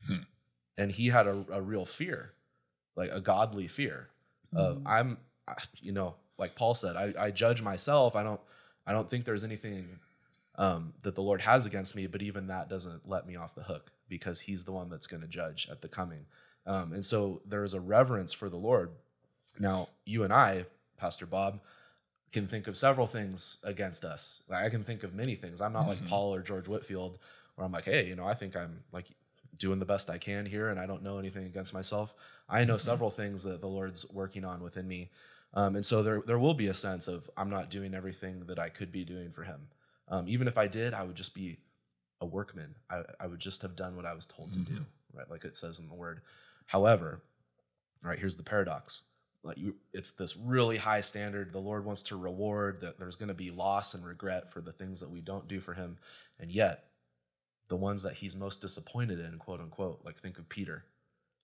[0.06, 0.24] Hmm.
[0.76, 2.32] And he had a, a real fear
[2.96, 4.08] like a godly fear
[4.54, 4.86] of mm-hmm.
[4.86, 5.18] I'm,
[5.80, 8.16] you know, like Paul said, I, I judge myself.
[8.16, 8.40] I don't,
[8.86, 9.98] I don't think there's anything
[10.56, 13.62] um, that the Lord has against me, but even that doesn't let me off the
[13.62, 16.26] hook because He's the one that's going to judge at the coming.
[16.66, 18.90] Um, and so there is a reverence for the Lord.
[19.58, 20.66] Now, you and I,
[20.98, 21.60] Pastor Bob,
[22.32, 24.42] can think of several things against us.
[24.48, 25.60] Like I can think of many things.
[25.60, 25.90] I'm not mm-hmm.
[25.90, 27.18] like Paul or George Whitefield
[27.54, 29.06] where I'm like, hey, you know, I think I'm like
[29.56, 32.14] doing the best I can here, and I don't know anything against myself.
[32.48, 32.78] I know mm-hmm.
[32.80, 35.10] several things that the Lord's working on within me,
[35.54, 38.58] um, and so there there will be a sense of I'm not doing everything that
[38.58, 39.68] I could be doing for Him.
[40.08, 41.58] Um, even if I did, I would just be
[42.20, 42.74] a workman.
[42.90, 44.64] I, I would just have done what I was told mm-hmm.
[44.64, 45.18] to do, mm-hmm.
[45.18, 45.30] right?
[45.30, 46.20] Like it says in the Word.
[46.66, 47.22] However,
[48.02, 49.02] right here's the paradox.
[49.42, 51.52] Like you, it's this really high standard.
[51.52, 52.98] The Lord wants to reward that.
[52.98, 55.74] There's going to be loss and regret for the things that we don't do for
[55.74, 55.98] Him,
[56.38, 56.90] and yet
[57.70, 60.00] the ones that he's most disappointed in, quote unquote.
[60.04, 60.84] Like think of Peter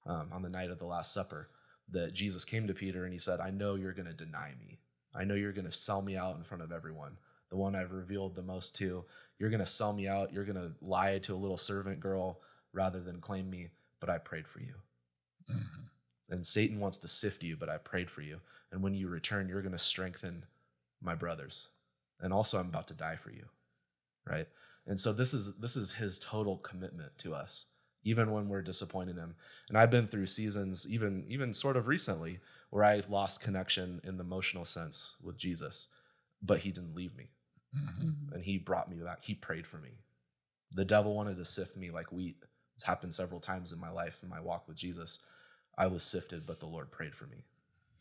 [0.05, 1.49] um, on the night of the Last Supper,
[1.91, 4.81] that Jesus came to Peter and he said, I know you're going to deny me.
[5.15, 7.17] I know you're going to sell me out in front of everyone.
[7.49, 9.05] The one I've revealed the most to.
[9.39, 10.33] You're going to sell me out.
[10.33, 12.41] You're going to lie to a little servant girl
[12.73, 13.69] rather than claim me,
[14.01, 14.75] but I prayed for you.
[15.51, 15.83] Mm-hmm.
[16.29, 18.41] And Satan wants to sift you, but I prayed for you.
[18.73, 20.45] And when you return, you're going to strengthen
[21.01, 21.69] my brothers.
[22.21, 23.45] And also, I'm about to die for you.
[24.29, 24.49] Right?
[24.87, 27.67] And so this is this is his total commitment to us,
[28.05, 29.35] even when we're disappointing him.
[29.69, 32.39] And I've been through seasons, even even sort of recently,
[32.71, 35.89] where I lost connection in the emotional sense with Jesus,
[36.43, 37.31] but he didn't leave me,
[37.77, 38.33] mm-hmm.
[38.33, 39.25] and he brought me back.
[39.25, 39.99] He prayed for me.
[40.73, 42.37] The devil wanted to sift me like wheat.
[42.75, 45.25] It's happened several times in my life in my walk with Jesus.
[45.79, 47.45] I was sifted, but the Lord prayed for me,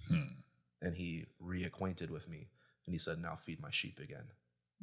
[0.08, 0.34] hmm.
[0.82, 2.50] and He reacquainted with me,
[2.86, 4.28] and He said, "Now feed my sheep again."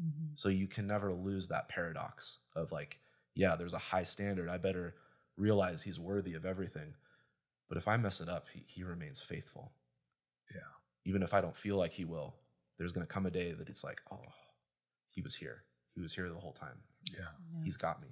[0.00, 0.34] Mm-hmm.
[0.34, 2.98] So you can never lose that paradox of like,
[3.34, 4.48] yeah, there's a high standard.
[4.48, 4.94] I better
[5.36, 6.94] realize he's worthy of everything.
[7.68, 9.72] But if I mess it up, he, he remains faithful.
[10.54, 10.60] Yeah.
[11.04, 12.34] Even if I don't feel like he will,
[12.78, 14.32] there's going to come a day that it's like, oh,
[15.10, 15.62] he was here.
[15.94, 16.78] He was here the whole time.
[17.12, 17.24] Yeah.
[17.64, 18.08] He's got me.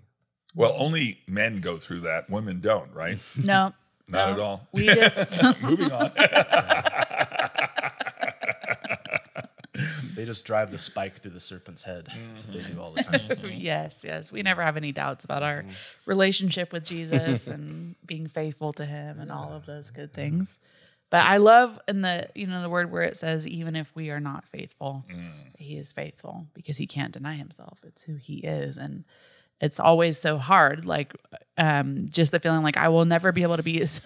[0.54, 2.28] Well, only men go through that.
[2.28, 3.18] Women don't, right?
[3.44, 3.72] No,
[4.10, 4.32] Not no.
[4.34, 4.68] at all.
[4.72, 6.10] We just Moving on.
[10.20, 12.06] They just drive the spike through the serpent's head.
[12.28, 13.52] That's what they do all the time.
[13.56, 14.30] yes, yes.
[14.30, 15.70] We never have any doubts about our mm-hmm.
[16.04, 20.60] relationship with Jesus and being faithful to him and all of those good things.
[21.08, 24.10] But I love in the you know the word where it says even if we
[24.10, 25.30] are not faithful, mm.
[25.56, 27.78] he is faithful because he can't deny himself.
[27.82, 29.04] It's who he is and
[29.60, 31.12] it's always so hard like
[31.58, 34.00] um just the feeling like I will never be able to be as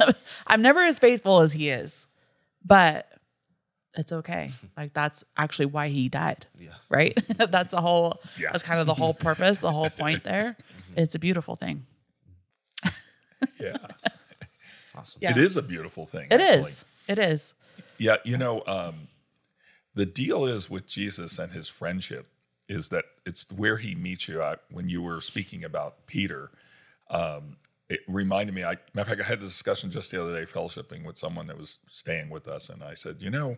[0.46, 2.06] I'm never as faithful as he is.
[2.64, 3.08] But
[3.96, 4.50] it's okay.
[4.76, 6.70] Like that's actually why he died Yeah.
[6.90, 7.16] right?
[7.36, 8.20] that's the whole.
[8.38, 8.50] Yeah.
[8.52, 10.56] That's kind of the whole purpose, the whole point there.
[10.96, 11.86] It's a beautiful thing.
[13.60, 13.76] yeah.
[14.96, 15.20] Awesome.
[15.22, 15.30] Yeah.
[15.32, 16.28] It is a beautiful thing.
[16.30, 16.60] It actually.
[16.60, 16.84] is.
[17.08, 17.54] It is.
[17.98, 19.08] Yeah, you know, um,
[19.94, 22.26] the deal is with Jesus and his friendship
[22.68, 24.42] is that it's where he meets you.
[24.42, 26.50] I, when you were speaking about Peter,
[27.10, 27.56] um,
[27.88, 28.64] it reminded me.
[28.64, 31.46] I matter of fact, I had this discussion just the other day, fellowshipping with someone
[31.48, 33.56] that was staying with us, and I said, you know,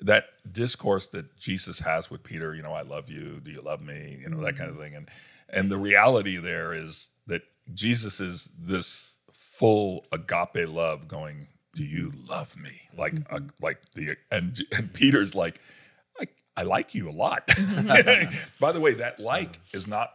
[0.00, 3.80] that discourse that Jesus has with Peter, you know, I love you, do you love
[3.80, 5.08] me, you know, that kind of thing, and
[5.48, 12.12] and the reality there is that Jesus is this full agape love going do you
[12.28, 15.60] love me like uh, like the and and peter's like
[16.20, 16.24] I,
[16.56, 17.46] I like you a lot.
[18.60, 20.12] By the way that like is not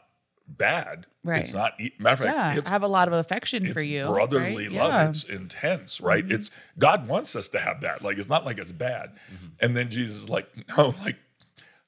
[0.48, 1.06] bad.
[1.24, 1.42] Right.
[1.42, 2.58] it's not matter of fact Yeah.
[2.58, 4.06] it's I have a lot of affection for you.
[4.08, 4.72] brotherly right?
[4.78, 4.92] love.
[4.92, 5.00] Yeah.
[5.02, 5.10] Mm-hmm.
[5.10, 6.24] it's intense right?
[6.26, 8.02] It's god wants us to have that.
[8.02, 9.12] Like it's not like it's bad.
[9.60, 11.18] And then jesus is like no like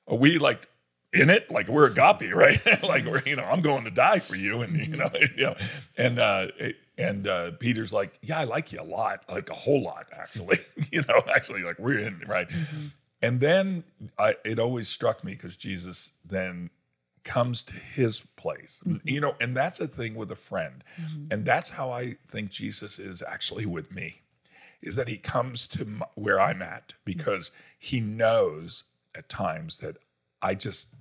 [0.08, 0.68] are we like
[1.14, 1.50] in it?
[1.50, 2.84] Like we're a agape right?
[2.84, 5.56] Like we're you know i'm going to die for you and you know you know
[5.98, 6.48] and uh
[6.98, 10.58] and uh peter's like yeah i like you a lot like a whole lot actually.
[10.92, 12.48] You know actually like we're in right
[13.22, 13.84] and then
[14.18, 16.70] I, it always struck me because jesus then
[17.26, 18.82] comes to his place.
[18.88, 19.08] Mm-hmm.
[19.08, 20.84] You know and that's a thing with a friend.
[21.00, 21.26] Mm-hmm.
[21.32, 24.22] And that's how i think jesus is actually with me
[24.82, 29.98] is that he comes to m where i'm at because he knows at times that
[30.42, 30.96] i just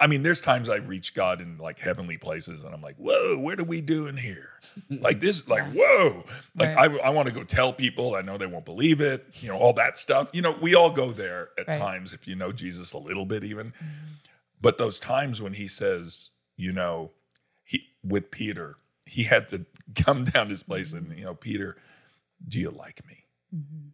[0.00, 3.38] I mean, there's times I reach God in like heavenly places, and I'm like, "Whoa,
[3.38, 4.50] what are we doing here?"
[4.90, 6.24] like this, like, "Whoa!"
[6.54, 6.90] Like Right.
[6.90, 8.14] I, I want to go tell people.
[8.14, 9.24] I know they won't believe it.
[9.40, 10.28] You know, all that stuff.
[10.34, 11.78] You know, we all go there at Right.
[11.78, 13.68] times if you know Jesus a little bit, even.
[13.68, 14.12] Mm-hmm.
[14.60, 17.12] But those times when he says, you know,
[17.64, 21.18] he with Peter, he had to come down his place, and mm-hmm.
[21.18, 21.76] you know, Peter,
[22.46, 23.24] do you like me?
[23.56, 23.88] Mm-hmm.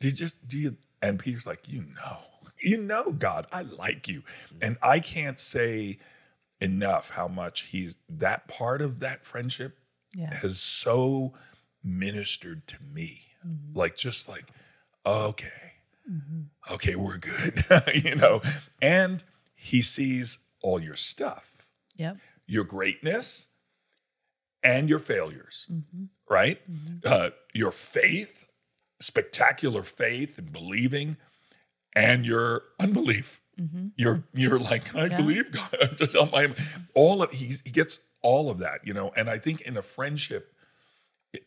[0.00, 0.76] Do you just do you?
[1.00, 2.18] And Peter's like, you know,
[2.60, 4.58] you know, God, I like you, mm.
[4.62, 5.98] and I can't say
[6.60, 9.78] enough how much he's that part of that friendship
[10.14, 10.34] Yeah.
[10.34, 11.34] has so
[11.82, 13.22] ministered to me.
[13.46, 13.78] Mm-hmm.
[13.78, 14.46] Like just like,
[15.04, 15.72] okay,
[16.10, 16.72] mm-hmm.
[16.74, 17.64] okay, we're good,
[18.04, 18.40] you know.
[18.80, 19.22] And
[19.54, 22.16] he sees all your stuff, Yep.
[22.46, 23.48] your greatness,
[24.62, 26.04] and your failures, mm-hmm.
[26.28, 26.60] right?
[27.04, 28.46] Uh, your faith,
[28.98, 31.16] spectacular faith and believing,
[31.96, 33.40] and your unbelief.
[33.60, 33.88] Mm-hmm.
[33.96, 35.16] You're you're like I Yeah.
[35.16, 35.94] believe God.
[35.96, 36.52] Just all my
[36.94, 39.12] all of he he gets all of that, you know.
[39.16, 40.52] And I think in a friendship,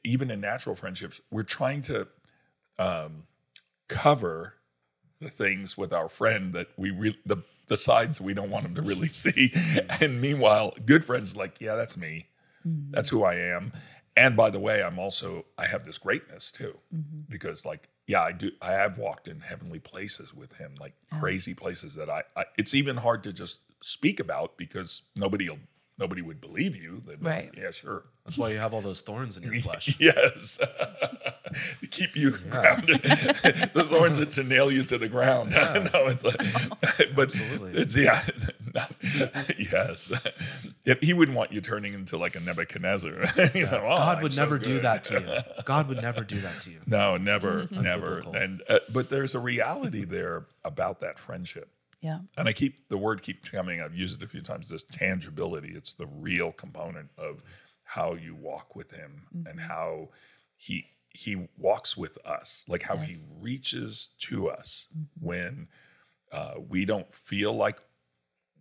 [0.04, 2.08] even in natural friendships, we're trying to
[2.80, 3.24] um,
[3.88, 4.56] cover
[5.20, 8.74] the things with our friend that we re- the the sides we don't want him
[8.76, 9.50] to really see.
[9.50, 10.04] Mm-hmm.
[10.04, 12.28] And meanwhile, good friends like, yeah, that's me.
[12.66, 13.18] That's mm-hmm.
[13.20, 13.72] who I am.
[14.18, 16.78] And by the way, I'm also I have this greatness too,
[17.30, 18.50] because like yeah, I do.
[18.60, 22.46] I have walked in heavenly places with him, like crazy places that I, I.
[22.58, 25.60] It's even hard to just speak about because nobody'll
[26.00, 27.02] nobody would believe you.
[27.06, 27.52] They'd be like, Right.
[27.58, 28.04] Yeah, sure.
[28.26, 29.96] That's why you have all those thorns in your flesh.
[30.00, 30.58] Yes.
[31.82, 33.02] to keep you grounded.
[33.02, 35.52] the thorns are to nail you to the ground.
[35.52, 37.72] no, it's like, but Absolutely.
[37.74, 38.22] it's, yeah.
[39.58, 40.12] yes.
[40.86, 43.12] If he wouldn't want you turning into like a Nebuchadnezzar.
[43.54, 45.64] you know, oh, God I'm would so never do that to you.
[45.66, 46.80] God would never do that to you.
[46.86, 48.22] No, never, never.
[48.22, 48.42] Unbiblical.
[48.44, 51.70] And uh, but there's a reality there about that friendship.
[52.02, 52.20] Yeah.
[52.38, 53.82] And I keep the word keeps coming.
[53.82, 54.70] I've used it a few times.
[54.70, 55.70] This tangibility.
[55.70, 57.44] It's the real component of
[57.84, 59.60] how you walk with him and mm-hmm.
[59.60, 60.10] how
[60.56, 62.64] he he walks with us.
[62.68, 65.26] Like how he reaches to us mm-hmm.
[65.26, 65.68] when
[66.32, 67.80] uh, we don't feel like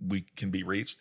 [0.04, 0.98] we can be reached.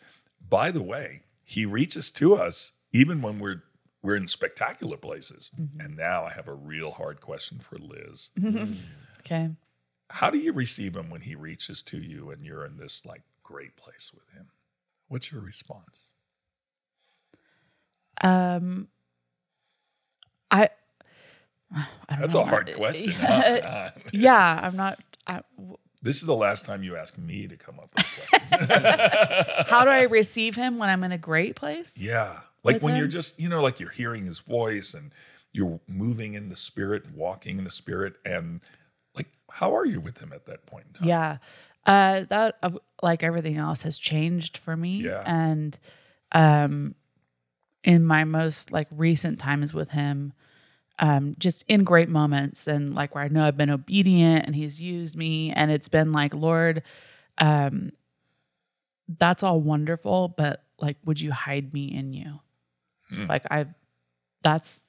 [0.48, 3.64] By the way, he reaches to us even when we're
[4.04, 5.50] we're in spectacular places.
[5.60, 5.80] Mm-hmm.
[5.82, 8.30] And now I have a real hard question for Liz.
[9.22, 9.50] Okay.
[10.10, 13.24] How do you receive him when he reaches to you and you're in this like
[13.44, 14.48] great place with him?
[15.08, 16.12] What's your response?
[18.22, 18.88] Um,
[20.50, 20.70] I.
[21.76, 23.10] I don't That's a hard question.
[23.20, 23.90] Yeah, huh?
[24.14, 25.00] yeah, I'm not.
[25.28, 25.42] I,
[26.02, 29.70] this is the last time you ask me to come up with questions.
[29.70, 32.02] how do I receive him when I'm in a great place?
[32.02, 32.40] yeah.
[32.64, 35.14] Like when you're just, you know, like you're hearing his voice and
[35.54, 38.16] you're moving in the spirit and walking in the spirit.
[38.26, 38.62] And
[39.52, 41.08] how are you with him at that point in time?
[41.08, 41.38] Yeah.
[41.86, 45.02] Uh, that uh, like everything else has changed for me.
[45.02, 45.24] Yeah.
[45.26, 45.78] And
[46.34, 46.96] um,
[47.84, 50.34] in my most like recent times with him,
[51.00, 54.82] um, just in great moments and like where I know I've been obedient and he's
[54.82, 56.84] used me and it's been like, Lord,
[57.38, 57.92] um,
[59.08, 62.40] that's all wonderful, but like, would you hide me in you?
[63.30, 63.68] Like I,
[64.42, 64.84] that's,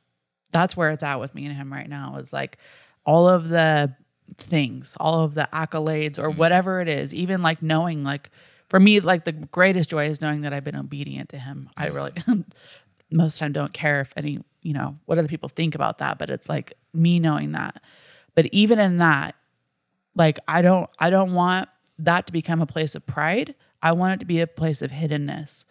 [0.50, 2.58] that's where it's at with me and him right now is like
[3.04, 3.94] all of the
[4.36, 8.30] things, all of the accolades or whatever it is, even like knowing like
[8.68, 11.70] for me, like the greatest joy is knowing that I've been obedient to him.
[11.76, 12.12] I really
[13.10, 15.98] most of the time don't care if any, you know, what other people think about
[15.98, 17.82] that, but it's like me knowing that.
[18.34, 19.34] But even in that,
[20.14, 23.54] like I don't I don't want that to become a place of pride.
[23.82, 25.64] I want it to be a place of hiddenness.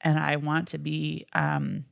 [0.00, 1.84] And I want to be um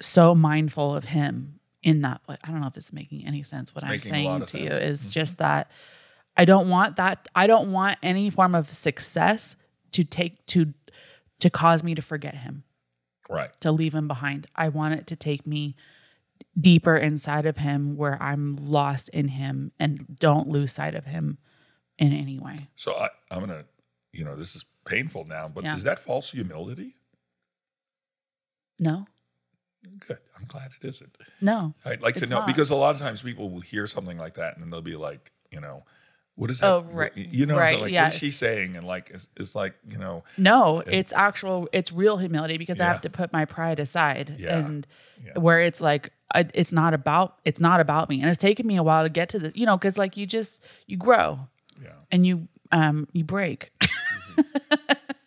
[0.00, 2.36] so mindful of him in that way.
[2.42, 4.64] I don't know if it's making any sense what I'm a lot saying to you
[4.72, 4.76] sense.
[4.82, 4.92] Mm-hmm.
[4.92, 5.70] is just that
[6.36, 9.54] I don't want that I don't want any form of success
[9.92, 10.74] to take to
[11.40, 12.64] to cause me to forget him,
[13.28, 13.50] Right.
[13.60, 14.46] to leave him behind.
[14.56, 15.76] I want it to take me
[16.58, 21.38] deeper inside of him where I'm lost in him and don't lose sight of him
[21.98, 22.56] in any way.
[22.76, 23.66] So I, I'm going to,
[24.12, 25.74] you know, this is painful now, but Yeah.
[25.76, 26.92] is that false humility?
[28.78, 29.06] No.
[29.98, 30.16] Good.
[30.38, 31.16] I'm glad it isn't.
[31.40, 31.74] No.
[31.86, 32.46] I'd like to know not.
[32.46, 34.96] because a lot of times people will hear something like that and then they'll be
[34.96, 35.84] like, you know,
[36.36, 36.72] what is that?
[36.72, 37.12] Oh, right.
[37.16, 38.04] You know, Right, like, yeah.
[38.04, 38.76] what is she saying?
[38.76, 42.86] And like, it's, it's like, you know, No, it's actual, it's real humility because I
[42.86, 44.58] have to put my pride aside, Yeah.
[44.58, 44.84] and
[45.24, 45.38] Yeah.
[45.38, 48.74] where it's like I, it's not about it's not about me, and it's taken me
[48.76, 51.38] a while to get to this, you know, because like you just you grow
[51.80, 51.90] yeah.
[52.10, 53.70] and you um you break.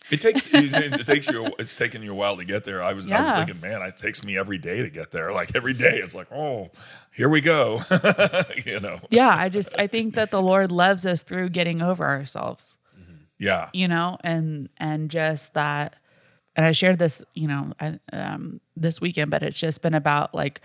[0.09, 2.81] It takes it takes you it's taken you a while to get there.
[2.81, 5.31] I was I was thinking, man, it takes me every day to get there.
[5.33, 6.71] Like every day, it's like, oh,
[7.13, 7.81] here we go.
[8.65, 12.05] you know, yeah, I just I think that the Lord loves us through getting over
[12.05, 12.77] ourselves.
[13.37, 15.95] yeah, you know and and just that
[16.55, 20.33] and i shared this you know I, um, this weekend but it's just been about
[20.33, 20.61] like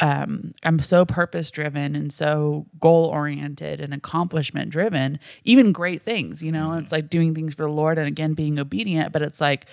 [0.00, 6.42] um, i'm so purpose driven and so goal oriented and accomplishment driven even great things
[6.42, 9.40] you know it's like doing things for the lord and again being obedient but it's
[9.40, 9.66] like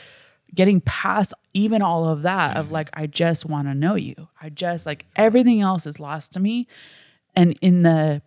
[0.55, 4.49] getting past even all of that of like i just want to know you i
[4.49, 6.67] just like everything else is lost to me
[7.35, 8.21] and in the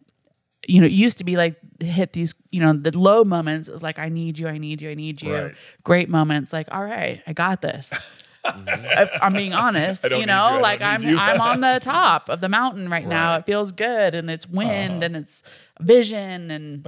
[0.68, 3.68] you know, it used to be like hit these, you know, the low moments.
[3.68, 5.34] It was like, I need you, I need you, I need you.
[5.34, 5.54] Right.
[5.84, 7.92] Great moments, like, all right, I got this.
[8.68, 11.18] If I'm being honest, you need you, know, like I'm you.
[11.18, 13.10] I'm on the top of the mountain right, now.
[13.10, 13.28] Right.
[13.30, 13.38] Uh-huh.
[13.40, 15.42] It feels good, and it's wind, and it's
[15.80, 16.86] vision, and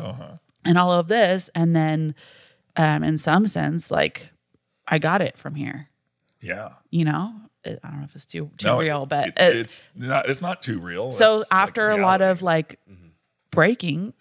[0.64, 2.14] and all of this, and then,
[2.76, 4.32] um, in some sense, like
[4.86, 5.88] I got it from here.
[6.40, 6.68] yeah.
[6.90, 9.56] You know, It- I don't know if it's too too No, real, but it- it-
[9.56, 10.28] it's not.
[10.28, 11.12] It's not too real.
[11.12, 12.78] so It's like after a lot of like
[13.50, 14.14] breaking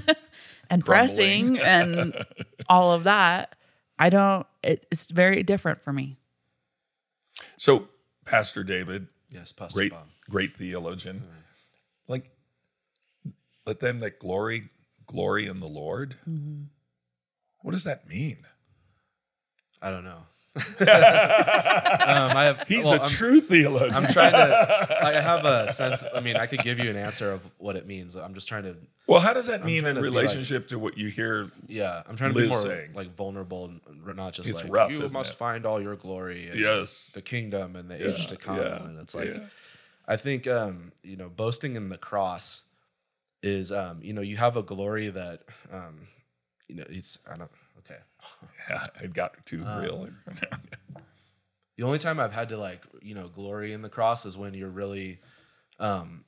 [0.70, 2.24] and pressing and
[2.68, 3.54] all of that,
[3.98, 4.46] I don't.
[4.62, 6.16] It, it's very different for me.
[7.56, 7.88] So
[8.24, 10.06] Pastor David, Yes, Pastor great, Bob.
[10.30, 11.22] great theologian,
[12.08, 12.30] like
[13.66, 14.70] let them that glory
[15.06, 16.14] glory in the Lord.
[16.28, 16.64] Mm-hmm.
[17.62, 18.38] What does that mean?
[19.82, 20.22] I don't know.
[20.56, 23.94] Um, I have, He's well, a I'm- true theologian.
[23.94, 24.86] I'm trying to.
[25.06, 26.04] Like, I have a sense.
[26.14, 28.16] I mean, I could give you an answer of what it means.
[28.16, 28.76] I'm just trying to.
[29.06, 31.50] well, how does that mean in to be like- relationship to what you hear?
[31.68, 32.90] Yeah, I'm trying to Liz be more saying.
[32.94, 35.36] like vulnerable, and not just It's like rough, you must it?
[35.36, 36.48] find all your glory.
[36.50, 37.12] In Yes.
[37.12, 38.56] the kingdom and the age to come.
[38.56, 39.46] yeah, and it's like, yeah.
[40.08, 42.62] I think, um, you know, boasting in the cross
[43.42, 45.42] is, um, you know, you have a glory that,
[45.72, 46.08] um,
[46.68, 47.24] you know, it's.
[47.30, 47.50] I don't.
[48.68, 50.08] Yeah, it got too Um, real.
[51.76, 54.54] The only time I've had to like, you know, glory in the cross is when
[54.54, 55.20] you're really
[55.78, 56.24] um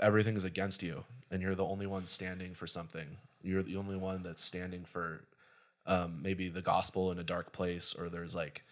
[0.00, 3.16] everything is against you and you're the only one standing for something.
[3.42, 5.24] You're the only one that's standing for
[5.86, 8.62] um maybe the gospel in a dark place or there's like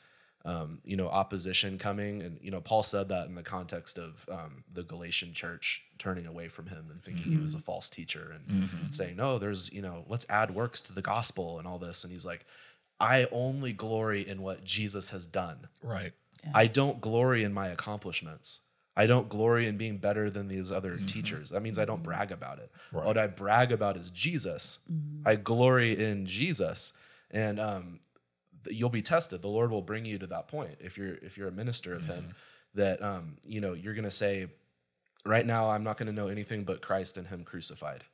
[0.45, 2.23] um, you know, opposition coming.
[2.23, 6.27] And, you know, Paul said that in the context of um, the Galatian church turning
[6.27, 9.83] away from him and thinking he was a false teacher and saying, no, there's, you
[9.83, 12.05] know, let's add works to the gospel and all this.
[12.05, 12.47] And he's like,
[12.99, 15.69] I only glory in what Jesus has done.
[15.83, 16.13] right.
[16.55, 18.61] I don't glory in my accomplishments.
[18.97, 21.51] I don't glory in being better than these other teachers.
[21.51, 22.71] That means I don't brag about it.
[22.93, 23.05] Right.
[23.07, 24.79] What I brag about is Jesus.
[25.25, 26.95] I glory in Jesus.
[27.31, 28.10] And um, th-
[28.69, 29.43] you'll be tested.
[29.43, 32.05] The Lord will bring you to that point if you're if you're a minister of
[32.05, 32.35] Him.
[32.75, 34.47] That um, you know you're gonna say,
[35.25, 38.05] right now I'm not gonna know anything but Christ and Him crucified.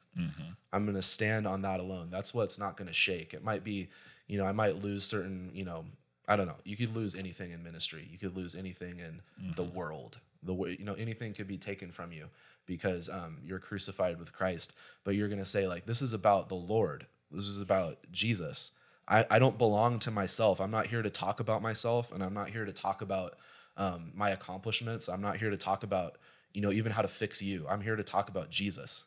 [0.72, 2.08] I'm gonna stand on that alone.
[2.10, 3.34] That's what's not gonna shake.
[3.34, 3.88] It might be,
[4.28, 5.84] you know, I might lose certain, you know,
[6.26, 6.56] I don't know.
[6.64, 8.08] You could lose anything in ministry.
[8.10, 9.20] You could lose anything in
[9.54, 10.20] the world.
[10.42, 12.28] The way you know anything could be taken from you
[12.66, 14.74] because um, you're crucified with Christ.
[15.04, 17.06] But you're gonna say like, this is about the Lord.
[17.30, 18.72] This is about Jesus.
[19.08, 20.60] I, I don't belong to myself.
[20.60, 23.34] I'm not here to talk about myself, and I'm not here to talk about
[23.76, 25.08] um, my accomplishments.
[25.08, 26.18] I'm not here to talk about
[26.52, 27.66] you know even how to fix you.
[27.68, 29.04] I'm here to talk about Jesus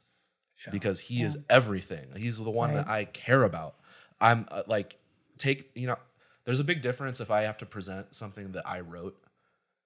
[0.71, 2.07] because he is everything.
[2.17, 3.75] He's the one that I care about.
[4.21, 4.97] I'm uh, like
[5.37, 5.97] take you know
[6.45, 9.17] there's a big difference if I have to present something that I wrote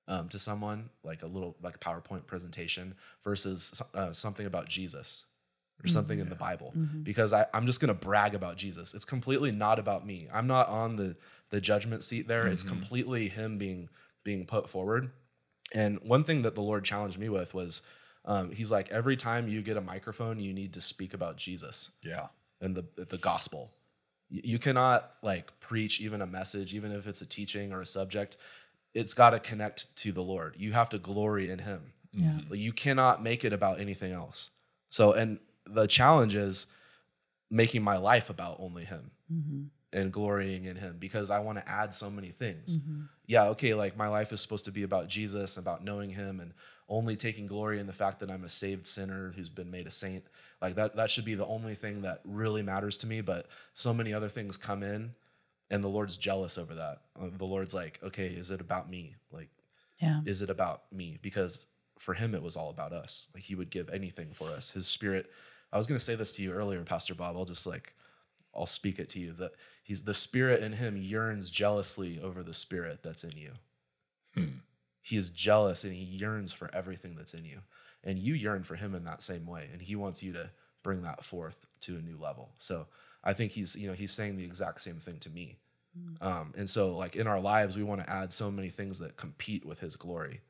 [0.08, 5.26] um, to someone like a little like a PowerPoint presentation versus uh, something about Jesus
[5.84, 7.02] or something in the Bible mm-hmm.
[7.02, 8.94] because I, I'm just gonna brag about Jesus.
[8.94, 10.28] It's completely not about me.
[10.34, 11.16] I'm not on the
[11.50, 12.48] the judgment seat there.
[12.48, 12.80] It's mm-hmm.
[12.80, 13.90] completely him being
[14.24, 15.12] being put forward.
[15.74, 17.82] And one thing that the Lord challenged me with was,
[18.26, 21.92] um, He's like, every time you get a microphone, you need to speak about Jesus
[22.04, 22.28] Yeah.
[22.62, 23.72] and the the gospel.
[24.30, 28.38] You cannot like preach even a message, even if it's a teaching or a subject.
[28.94, 30.56] It's got to connect to the Lord.
[30.58, 31.94] You have to glory in Him.
[32.14, 32.40] Yeah.
[32.50, 34.52] Like, You cannot make it about anything else.
[34.90, 36.68] So, and the challenge is
[37.50, 39.12] making my life about only Him
[39.92, 42.80] and glorying in Him because I want to add so many things.
[43.26, 46.54] Yeah, okay, like my life is supposed to be about Jesus, about knowing Him, and
[46.90, 49.92] only taking glory in the fact that I'm a saved sinner who's been made a
[49.92, 50.26] saint.
[50.62, 53.22] Like that, that should be the only thing that really matters to me.
[53.22, 55.14] But so many other things come in,
[55.72, 57.02] and the Lord's jealous over that.
[57.20, 59.16] Uh, The Lord's like, okay, is it about me?
[59.32, 59.50] Like,
[60.00, 60.22] Yeah.
[60.26, 61.18] is it about me?
[61.22, 61.66] Because
[62.00, 63.30] for him, it was all about us.
[63.34, 64.72] Like he would give anything for us.
[64.72, 65.32] His spirit.
[65.74, 67.36] I was going to say this to you earlier, Pastor Bob.
[67.36, 67.94] I'll just like,
[68.56, 69.54] I'll speak it to you that
[69.84, 73.52] he's the spirit in him yearns jealously over the spirit that's in you.
[74.36, 74.58] Hmm.
[75.02, 77.60] He is jealous and he yearns for everything that's in you.
[78.04, 79.68] And you yearn for him in that same way.
[79.74, 80.52] And he wants you to
[80.84, 82.52] bring that forth to a new level.
[82.58, 82.86] So
[83.24, 85.58] I think he's, you know, he's saying the exact same thing to me.
[85.98, 86.28] Hmm.
[86.28, 89.18] Um, and so, like in our lives, we want to add so many things that
[89.18, 90.42] compete with His glory.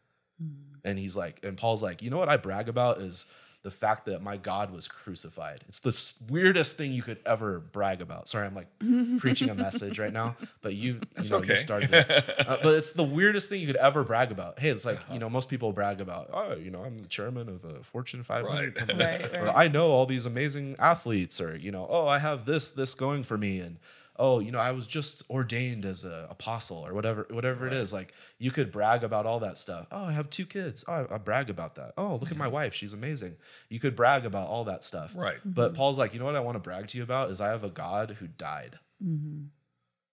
[0.42, 0.78] Hmm.
[0.84, 3.26] And he's like, and Paul's like, you know what I brag about is
[3.64, 5.62] the fact that my God was crucified.
[5.70, 8.28] It's the weirdest thing you could ever brag about.
[8.28, 8.68] Sorry, I'm like
[9.20, 11.50] preaching a message right now, but you, you know, okay.
[11.54, 12.30] you started it.
[12.44, 14.60] Uh, but it's the weirdest thing you could ever brag about.
[14.60, 17.48] Hey, it's like, you know, most people brag about, oh, you know, I'm the chairman
[17.48, 18.76] of a Fortune 500 Right.
[18.76, 19.00] company.
[19.06, 19.54] Right, Or right.
[19.56, 23.24] I know all these amazing athletes, or, you know, oh, I have this, this going
[23.24, 23.60] for me.
[23.62, 23.78] And,
[24.18, 27.92] oh, you know, I was just ordained as an apostle or whatever, whatever it is.
[27.92, 29.88] Like you could brag about all that stuff.
[29.92, 30.86] Oh, I have two kids.
[30.88, 31.94] Oh, I, I brag about that.
[31.98, 32.54] Oh, look at my mm-hmm.
[32.54, 32.74] wife.
[32.74, 33.36] She's amazing.
[33.70, 35.16] You could brag about all that stuff.
[35.16, 35.38] Right.
[35.44, 35.78] But mm-hmm.
[35.78, 37.64] Paul's like, you know what I want to brag to you about is I have
[37.64, 38.80] a God who died.
[39.04, 39.46] Mm-hmm.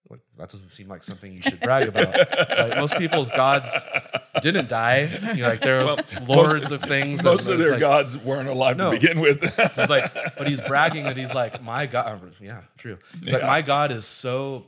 [0.09, 2.17] Like, that doesn't seem like something you should brag about.
[2.17, 3.85] like, most people's gods
[4.43, 5.03] didn't die.
[5.35, 5.85] You know, like they're
[6.27, 7.23] lords of things.
[7.23, 8.91] Most and of their like- gods weren't alive No.
[8.93, 9.41] to begin with.
[9.77, 12.35] He's like, but he's bragging that he's like, my God.
[12.41, 12.99] Yeah, true.
[13.21, 14.67] He's like, my God is so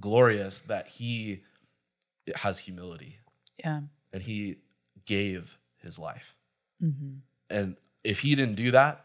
[0.00, 1.42] glorious that he
[2.36, 3.18] has humility
[3.58, 3.80] Yeah.
[4.12, 4.56] and he
[5.04, 6.34] gave his life.
[6.82, 7.16] Mm-hmm.
[7.50, 9.04] And if he didn't do that,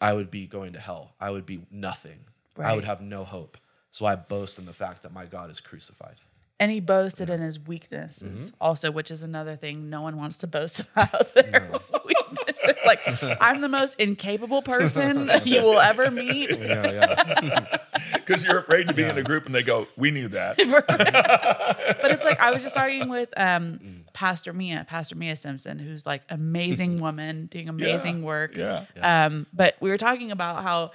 [0.00, 1.14] I would be going to hell.
[1.20, 2.20] I would be nothing.
[2.58, 3.56] I would have no hope.
[3.90, 6.16] So I boast in the fact that my God is crucified.
[6.60, 8.62] And he boasted in his weaknesses Mm-hmm.
[8.64, 11.70] also, which is another thing no one wants to boast about their
[12.04, 12.80] weaknesses.
[12.84, 13.00] Like,
[13.40, 16.50] I'm the most incapable person you will ever meet.
[16.50, 16.90] Yeah,
[17.42, 17.76] yeah.
[18.12, 20.56] Because you're afraid to be in a group and they go, We knew that.
[20.58, 26.04] but it's like I was just arguing with um, Pastor Mia, Pastor Mia Simpson, who's
[26.06, 28.54] like amazing woman doing amazing work.
[28.56, 28.84] Yeah.
[29.00, 30.90] Um, but we were talking about how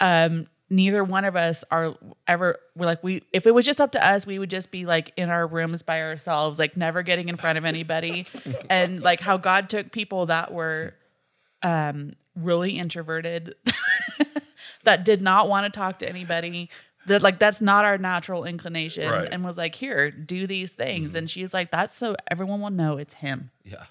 [0.00, 1.94] um, neither one of us are
[2.26, 2.58] ever.
[2.74, 3.22] We're like we.
[3.32, 5.82] If it was just up to us, we would just be like in our rooms
[5.82, 8.26] by ourselves, like never getting in front of anybody,
[8.70, 10.94] and like how God took people that were
[11.62, 13.54] um, really introverted,
[14.84, 16.70] that did not want to talk to anybody.
[17.06, 19.28] That like that's not our natural inclination, Right.
[19.30, 22.96] and was like, "Here, do these things." And she's like, "That's so everyone will know
[22.96, 23.84] it's him." Yeah.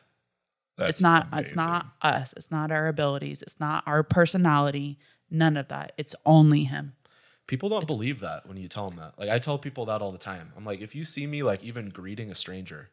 [0.78, 4.98] That's it's not it's not us it's not our abilities it's not our personality
[5.32, 6.94] none of that it's only him
[7.48, 9.20] People don't believe that when you tell them that.
[9.20, 10.54] Like I tell people that all the time.
[10.56, 12.90] I'm like, if you see me like even greeting a stranger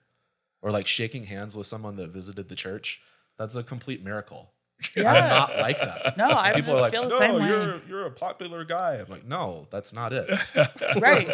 [0.62, 3.00] or like shaking hands with someone that visited the church,
[3.38, 4.50] that's a complete miracle.
[4.96, 6.16] I'm not like that.
[6.16, 8.94] no i People are like, feel the no, same you're you're a popular guy.
[8.96, 10.28] I'm like, no, that's not it.
[11.00, 11.28] right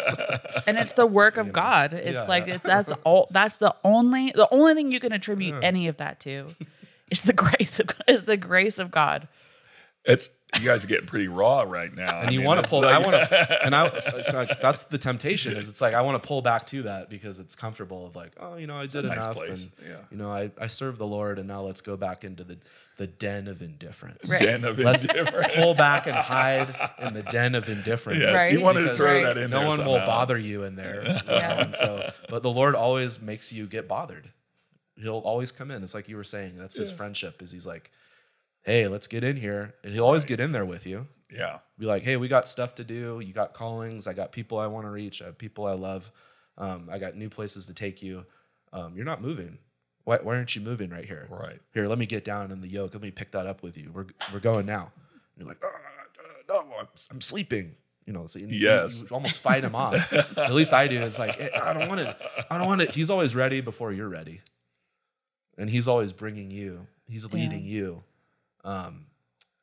[0.67, 2.33] and it's the work of god it's Yeah.
[2.33, 5.97] like it's, that's all that's the only the only thing you can attribute any of
[5.97, 6.47] that to
[7.09, 9.27] is the grace of is the grace of god
[10.03, 10.29] It's
[10.59, 12.21] you guys are getting pretty raw right now.
[12.21, 12.85] and you want to pull.
[12.85, 13.87] I want to, and I.
[13.87, 15.55] It's, it's like, that's the temptation.
[15.57, 18.05] Is it's like I want to pull back to that because it's comfortable.
[18.05, 19.97] Of like, oh, you know, I did a nice enough, place, and yeah.
[20.11, 22.57] you know, I I serve the Lord, and now let's go back into the
[22.97, 24.31] the den of indifference.
[24.31, 24.41] Right.
[24.41, 25.53] Den of Let's indifference.
[25.55, 26.73] pull back and hide
[27.05, 28.19] in the den of indifference.
[28.19, 28.53] Yes, Right.
[28.53, 29.23] you wanted to throw Right.
[29.23, 31.01] that in no there one will bother you in there.
[31.05, 31.61] you know, Yeah.
[31.63, 34.29] And so, but the Lord always makes you get bothered.
[34.97, 35.83] He'll always come in.
[35.83, 36.57] It's like you were saying.
[36.57, 37.41] That's his friendship.
[37.41, 37.91] Is he's like,
[38.65, 41.07] hey, let's get in here, and he'll always get in there with you.
[41.31, 41.59] Yeah.
[41.79, 43.19] Be like, hey, we got stuff to do.
[43.19, 44.07] You got callings.
[44.07, 45.21] I got people I want to reach.
[45.21, 46.11] I have people I love.
[46.57, 48.25] Um, I got new places to take you.
[48.73, 49.57] Um, you're not moving.
[50.03, 51.27] Why, why aren't you moving right here?
[51.29, 51.59] Right.
[51.73, 52.93] Here, let me get down in the yoke.
[52.93, 53.91] Let me pick that up with you.
[53.93, 54.91] We're we're going now.
[55.35, 57.75] And you're like, "Ah, uh, no, I'm, I'm sleeping.
[58.05, 59.01] You know, so you, you- Yes.
[59.01, 60.13] you almost fight him off.
[60.37, 61.01] At least I do.
[61.01, 62.15] It's like, "Eh, I don't want it.
[62.51, 62.91] I don't want it.
[62.91, 64.41] He's always ready before you're ready,
[65.57, 66.87] and he's always bringing you.
[67.07, 68.03] He's leading you.
[68.65, 69.05] Um.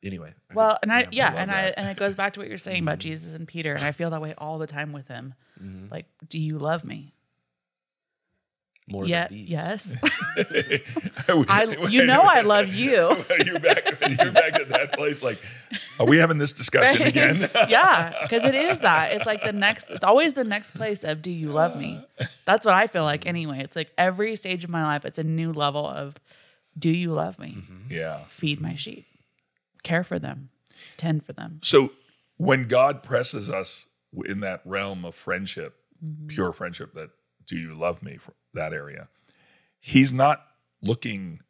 [0.03, 0.33] Anyway.
[0.49, 2.83] I Well, and I yeah, and I and it goes back to what you're saying
[2.83, 5.35] about Jesus and Peter, and I feel that way all the time with him.
[5.89, 7.13] Like, do you love me?
[8.87, 9.49] more yeah, than these.
[9.49, 9.97] yes.
[11.29, 13.15] I, I you know I love you.
[13.45, 13.85] you're back.
[14.01, 15.23] You're back at that place.
[15.23, 15.39] Like,
[15.99, 17.49] are we having this discussion again?
[17.69, 19.13] yeah, because it is that.
[19.13, 19.89] It's like the next.
[19.89, 22.03] It's always the next place of do you love me?
[22.45, 23.61] That's what I feel like anyway.
[23.63, 26.19] It's like every stage of my life, it's a new level of
[26.77, 27.57] do you love me?
[27.57, 27.91] Mm-hmm.
[27.91, 28.19] yeah.
[28.27, 29.05] Feed my sheep,
[29.83, 30.49] care for them,
[30.97, 31.59] tend for them.
[31.63, 31.91] So
[32.37, 33.85] when God presses us
[34.25, 36.27] in that realm of friendship, mm-hmm.
[36.27, 37.11] pure friendship, that
[37.45, 39.09] do you love me for that area,
[39.79, 40.45] He's not
[40.81, 41.41] looking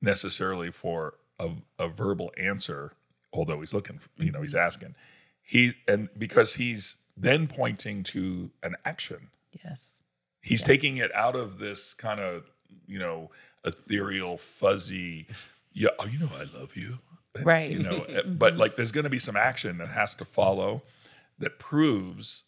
[0.00, 2.92] necessarily for a, a verbal answer,
[3.32, 4.66] although He's looking, for, you know, He's mm-hmm.
[4.66, 4.94] asking.
[5.42, 9.28] He and because He's then pointing to an action.
[9.64, 10.00] Yes.
[10.40, 12.50] He's taking it out of this kind of,
[12.86, 13.30] you know,
[13.64, 15.26] ethereal, fuzzy,
[15.72, 16.98] yeah, oh, you know, I love you.
[17.44, 17.70] Right.
[17.70, 20.82] You know, uh, but like there's going to be some action that has to follow
[21.38, 22.44] that proves,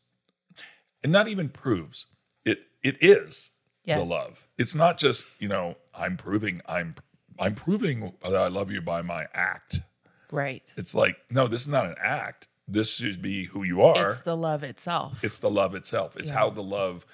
[1.03, 2.07] and not even proves,
[2.45, 3.51] it it is
[3.87, 4.49] the love.
[4.59, 6.95] It's not just, you know, I'm proving, I'm,
[7.39, 9.81] I'm proving that I love you by my act.
[10.31, 10.73] Right.
[10.77, 12.47] It's like, no, this is not an act.
[12.69, 14.11] This should be who you are.
[14.11, 15.25] It's the love itself.
[15.25, 16.17] It's the love itself.
[16.17, 16.39] It's Yeah.
[16.39, 17.05] how the love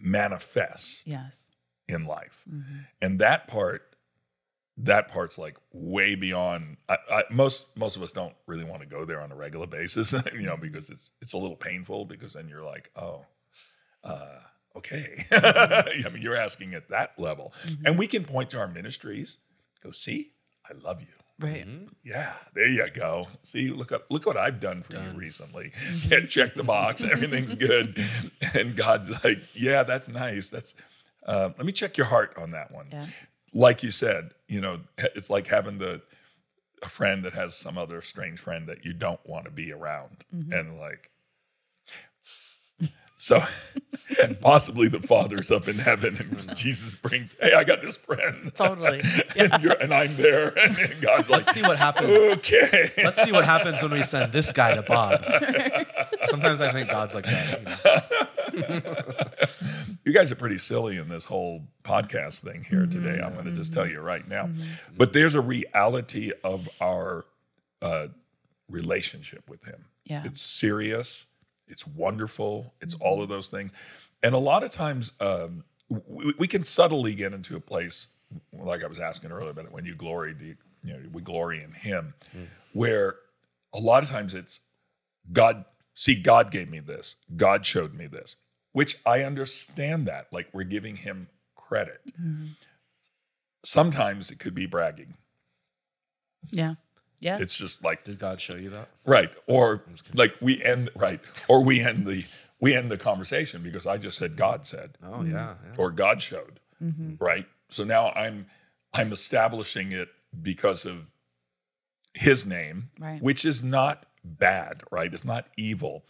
[0.00, 1.47] manifests yes.
[1.88, 2.44] In life.
[2.48, 2.78] Mm-hmm.
[3.02, 3.82] And that part,
[4.78, 6.76] that part's like way beyond.
[6.88, 9.66] I, I, most most of us don't really want to go there on a regular
[9.66, 10.44] basis, you Mm-hmm.
[10.44, 12.04] know, because it's it's a little painful.
[12.04, 13.24] Because then you're like, oh,
[14.04, 14.38] uh,
[14.76, 15.24] okay.
[15.32, 17.86] I mean, you're asking at that level, Mm-hmm.
[17.86, 19.38] and we can point to our ministries.
[19.82, 20.32] Go see,
[20.68, 21.08] I love you.
[21.40, 21.64] Right.
[22.02, 23.28] Yeah, there you go.
[23.42, 25.70] See, look up, look what I've done for you recently.
[25.70, 26.12] Mm-hmm.
[26.12, 28.04] Yeah, check the box, everything's good,
[28.56, 30.50] and God's like, yeah, that's nice.
[30.50, 30.74] That's
[31.28, 32.88] uh, let me check your heart on that one.
[32.90, 33.06] Yeah.
[33.54, 36.02] Like you said, you know, it's like having the
[36.82, 40.24] a friend that has some other strange friend that you don't want to be around,
[40.34, 40.52] Mm-hmm.
[40.52, 41.10] and like.
[43.20, 43.42] So,
[44.22, 48.52] and possibly the Father's up in heaven, and Jesus brings, "Hey, I got this friend."
[48.54, 49.00] Totally.
[49.36, 52.16] and, you're, and I'm there, and God's like, Let's see what happens.
[52.34, 52.90] okay.
[52.96, 55.24] Let's see what happens when we send this guy to Bob.
[56.26, 57.58] Sometimes I think God's like that.
[57.58, 58.17] you know.
[60.04, 63.20] You guys are pretty silly in this whole podcast thing here today.
[63.22, 64.48] I'm going to just tell you right now.
[64.96, 67.26] But there's a reality of our
[67.82, 68.06] uh,
[68.70, 69.84] relationship with Him.
[70.04, 70.22] Yeah.
[70.24, 71.26] It's serious,
[71.66, 73.72] it's wonderful, it's all of those things.
[74.22, 78.08] And a lot of times um, we, we can subtly get into a place,
[78.52, 81.20] like I was asking earlier about it, when you glory, do you, you know, we
[81.20, 82.14] glory in Him,
[82.72, 83.16] where
[83.74, 84.60] a lot of times it's
[85.30, 88.36] God, see, God gave me this, God showed me this,
[88.72, 90.26] which I understand that.
[90.32, 92.00] Like we're giving Him credit.
[92.20, 92.46] Mm-hmm.
[93.64, 95.14] Sometimes it could be bragging.
[96.50, 96.74] Yeah.
[97.20, 97.38] Yeah.
[97.40, 98.88] It's just like Did God show you that?
[99.04, 99.30] Right.
[99.46, 99.82] Or
[100.14, 101.20] like we end right.
[101.48, 102.24] Or we end the
[102.60, 105.54] we end the conversation because I just said God said Oh yeah.
[105.64, 105.74] yeah.
[105.76, 106.60] or God showed.
[106.82, 107.14] Mm-hmm.
[107.22, 107.46] Right.
[107.68, 108.46] So now I'm
[108.94, 110.08] I'm establishing it
[110.40, 111.06] because of
[112.14, 113.20] his name, Right.
[113.22, 115.12] which is not bad, right?
[115.12, 116.04] It's not evil.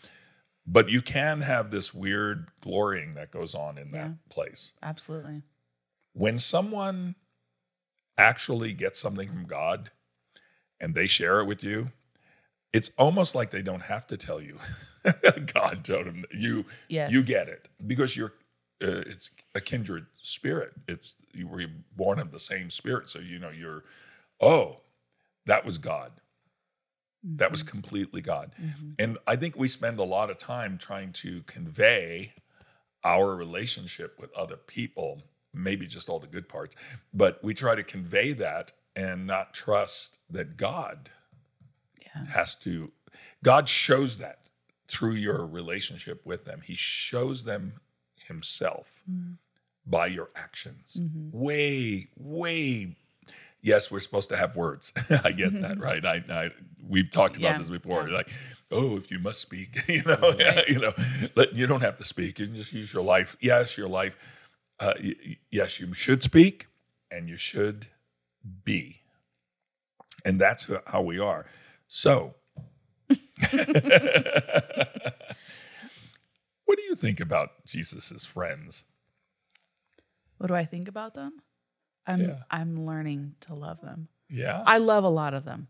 [0.71, 4.13] But you can have this weird glorying that goes on in that Yeah.
[4.29, 4.75] place.
[4.83, 5.43] Absolutely.
[6.13, 7.15] When someone
[8.19, 9.91] actually gets something from God
[10.79, 11.93] and they share it with you,
[12.75, 14.59] it's almost like they don't have to tell you.
[15.55, 17.13] God told them that you Yes.
[17.13, 18.35] you get it because you're
[18.83, 20.73] uh, it's a kindred spirit.
[20.87, 21.65] It's you were
[21.97, 23.85] born of the same spirit, so you know you're.
[24.41, 24.81] Oh,
[25.47, 26.13] that was God.
[27.25, 27.71] That was mm-hmm.
[27.71, 28.91] completely God, mm-hmm.
[28.99, 32.33] and I think we spend a lot of time trying to convey
[33.05, 36.77] our relationship with other people, maybe just all the good parts,
[37.13, 41.11] but we try to convey that and not trust that God
[42.01, 42.27] Yeah.
[42.35, 42.93] has to
[43.43, 44.39] God shows that
[44.89, 46.63] through your relationship with them.
[46.65, 47.75] He shows them
[48.17, 49.35] himself mm-hmm.
[49.87, 50.99] by your actions.
[51.33, 52.97] Way, way
[53.63, 54.93] yes, we're supposed to have words.
[55.25, 56.05] I get that, right?
[56.05, 56.51] I, I
[56.87, 58.09] we've talked about Yeah, this before.
[58.09, 58.17] yeah.
[58.17, 58.31] Like,
[58.71, 60.35] oh, if you must speak, you know,
[60.69, 60.93] you know,
[61.53, 62.39] you don't have to speak.
[62.39, 63.37] You can just use your life.
[63.41, 64.17] Yes, your life.
[64.81, 64.95] Uh,
[65.51, 66.67] yes, you should speak,
[67.11, 67.87] and you should
[68.65, 69.01] be,
[70.25, 71.47] and that's how we are.
[71.89, 72.35] So,
[73.09, 73.19] what
[76.77, 78.85] do you think about Jesus's friends?
[80.37, 81.33] What do I think about them?
[82.09, 82.35] I'm Yeah.
[82.51, 84.09] I'm learning to love them.
[84.31, 84.63] Yeah.
[84.67, 85.69] I love a lot of them.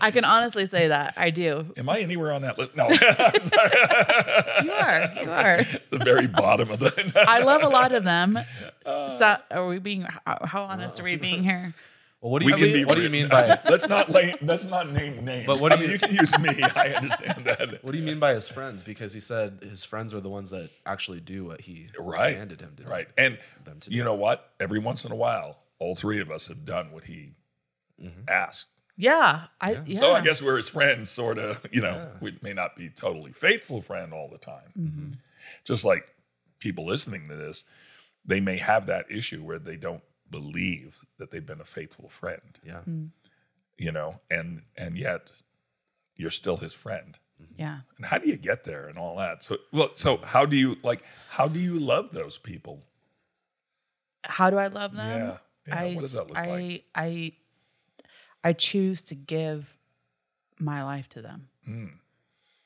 [0.00, 1.72] I can honestly say that I do.
[1.76, 2.76] Am I anywhere on that list?
[2.76, 2.88] No.
[2.88, 5.10] You are.
[5.22, 5.56] You are.
[5.90, 7.24] the very bottom of the.
[7.28, 8.38] I love a lot of them.
[8.84, 11.74] So, are we being how, how honest are we being here?
[12.24, 12.74] Well, what do we you can mean?
[12.74, 12.84] be.
[12.86, 15.46] What do you mean by Let's not lay, Let's not name names.
[15.46, 16.48] But what I do mean, you- you can use me.
[16.74, 17.84] I understand that.
[17.84, 18.82] what do you mean by his friends?
[18.82, 22.32] Because he said his friends are the ones that actually do what he Right.
[22.32, 22.88] commanded him to.
[22.88, 23.08] Right.
[23.18, 24.04] And Them to you do.
[24.04, 24.52] know what?
[24.58, 27.34] Every once in a while, all three of us have done what he
[28.26, 28.70] asked.
[28.96, 29.44] Yeah.
[29.60, 29.98] I yeah.
[30.00, 31.60] So I guess we're his friends, sort of.
[31.72, 34.72] You know, we may not be totally faithful friend all the time.
[34.78, 35.10] Mm-hmm.
[35.64, 36.14] Just like
[36.58, 37.64] people listening to this,
[38.24, 40.02] they may have that issue where they don't
[40.38, 42.52] believe that they've been a faithful friend.
[42.70, 42.80] Yeah.
[43.84, 45.30] You know, and and yet
[46.16, 47.18] you're still his friend.
[47.56, 47.78] yeah.
[47.96, 49.42] And how do you get there and all that?
[49.42, 51.02] So well, so how do you like?
[51.28, 52.76] How do you love those people?
[54.24, 55.06] How do I love them?
[55.06, 55.36] Yeah.
[55.66, 56.84] Yeah, I what does that look I, like?
[56.94, 57.32] I
[58.42, 59.76] I choose to give
[60.58, 61.48] my life to them.
[61.64, 61.86] Hmm.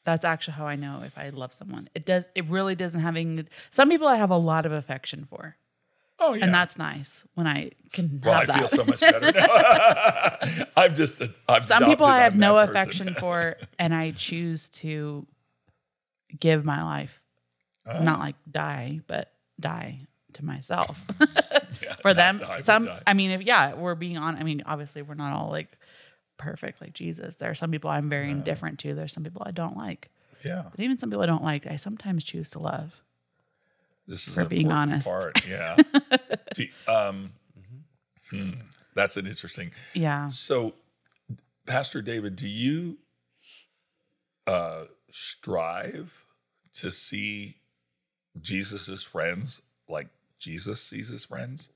[0.04, 1.88] That's actually how I know if I love someone.
[1.94, 2.26] It does.
[2.34, 3.48] It really doesn't having.
[3.70, 5.56] Some people I have a lot of affection for,
[6.20, 6.44] Oh yeah.
[6.44, 8.58] and that's nice when I can well, I that.
[8.58, 10.64] feel so much better now.
[10.76, 15.26] I'm just uh, I've Some people I have no affection for, and I choose to
[16.38, 17.22] give my life,
[17.86, 18.02] uh-huh.
[18.02, 20.00] not like die, but die
[20.34, 21.04] to myself
[21.82, 22.38] Yeah, for them.
[22.38, 23.02] die, some, die.
[23.06, 24.36] I mean, if yeah, we're being on.
[24.36, 25.78] I mean, obviously, we're not all like
[26.36, 27.36] perfect like Jesus.
[27.36, 28.94] There are some people I'm very indifferent to.
[28.94, 30.10] There's some people I don't like,
[30.44, 30.64] yeah.
[30.70, 33.00] but even some people I don't like, I sometimes choose to love.
[34.09, 35.09] This is For being important honest.
[35.09, 35.48] Part.
[35.48, 35.76] Yeah.
[36.56, 37.28] The- um,
[38.30, 38.50] hmm,
[38.94, 39.70] that's an interesting.
[39.94, 40.74] Yeah, So,
[41.66, 42.96] Pastor David, do you
[44.46, 46.24] uh, strive
[46.72, 47.56] to see
[48.40, 50.09] Jesus's friends like
[50.40, 51.68] Jesus sees his friends?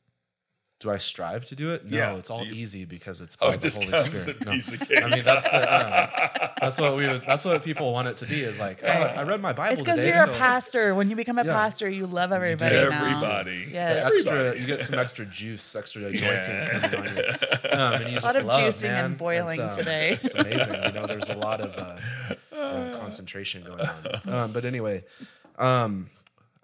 [0.82, 1.84] Do I strive to do it?
[1.88, 2.16] No, Yeah.
[2.16, 4.44] it's all you- easy because it's Oh, by it the Holy Spirit.
[4.44, 4.50] No.
[4.52, 5.00] piece of cake.
[5.04, 5.52] I mean, that's the
[6.42, 8.40] um, that's what we that's what people want it to be.
[8.42, 10.94] Is like, oh, I read my Bible it's because you're so a pastor.
[10.96, 11.52] When you become a Yeah.
[11.52, 12.74] pastor, you love everybody.
[12.74, 13.04] now.
[13.04, 13.68] Everybody.
[13.70, 14.10] Yes.
[14.12, 16.78] Extra, you get some extra juice, extra anointing Yeah.
[16.88, 17.22] coming on you.
[17.70, 19.04] Um, and you lot just of love, juicing man.
[19.04, 20.10] and boiling It's, um, today.
[20.10, 20.82] It's amazing.
[20.84, 24.34] You know, there's a lot of uh, uh, concentration going on.
[24.34, 25.04] Um, but anyway,
[25.58, 26.10] um,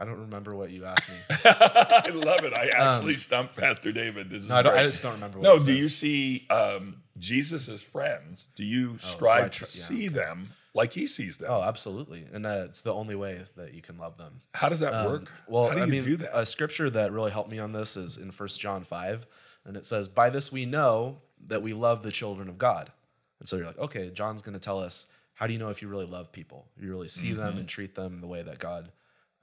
[0.01, 1.17] I don't remember what you asked me.
[1.45, 2.53] I love it.
[2.53, 4.31] I actually stumped Pastor David.
[4.31, 5.39] This is Um, No, I, don't, I just don't remember.
[5.39, 5.75] What No, do said.
[5.77, 8.49] you see um, Jesus' friends?
[8.55, 11.51] Do you strive I to tr- yeah, see them like he sees them?
[11.51, 14.35] Oh, absolutely, and uh, it's the only way that you can love them.
[14.55, 15.33] How does that Um, work?
[15.49, 16.39] Well, how do I you mean, do that?
[16.39, 19.27] a scripture that really helped me on this is in First John five,
[19.65, 22.93] and it says, "By this we know that we love the children of God."
[23.41, 25.81] And so you're like, okay, John's going to tell us how do you know if
[25.83, 26.67] you really love people?
[26.77, 27.59] You really see them Mm-hmm.
[27.59, 28.91] and treat them the way that God,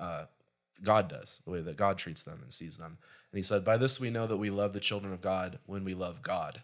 [0.02, 0.26] uh,
[0.84, 2.98] God does, the way that God treats them and sees them.
[3.32, 5.84] And he said, "By this we know that we love the children of God when
[5.84, 6.64] we love God,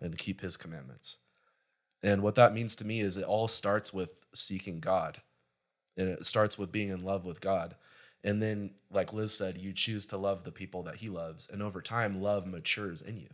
[0.00, 1.18] and keep His commandments."
[2.02, 5.18] And what that means to me is it all starts with seeking God.
[5.96, 7.74] And it starts with being in love with God.
[8.22, 11.50] And then, like Liz said, you choose to love the people that He loves.
[11.50, 13.28] And over time, love matures in you.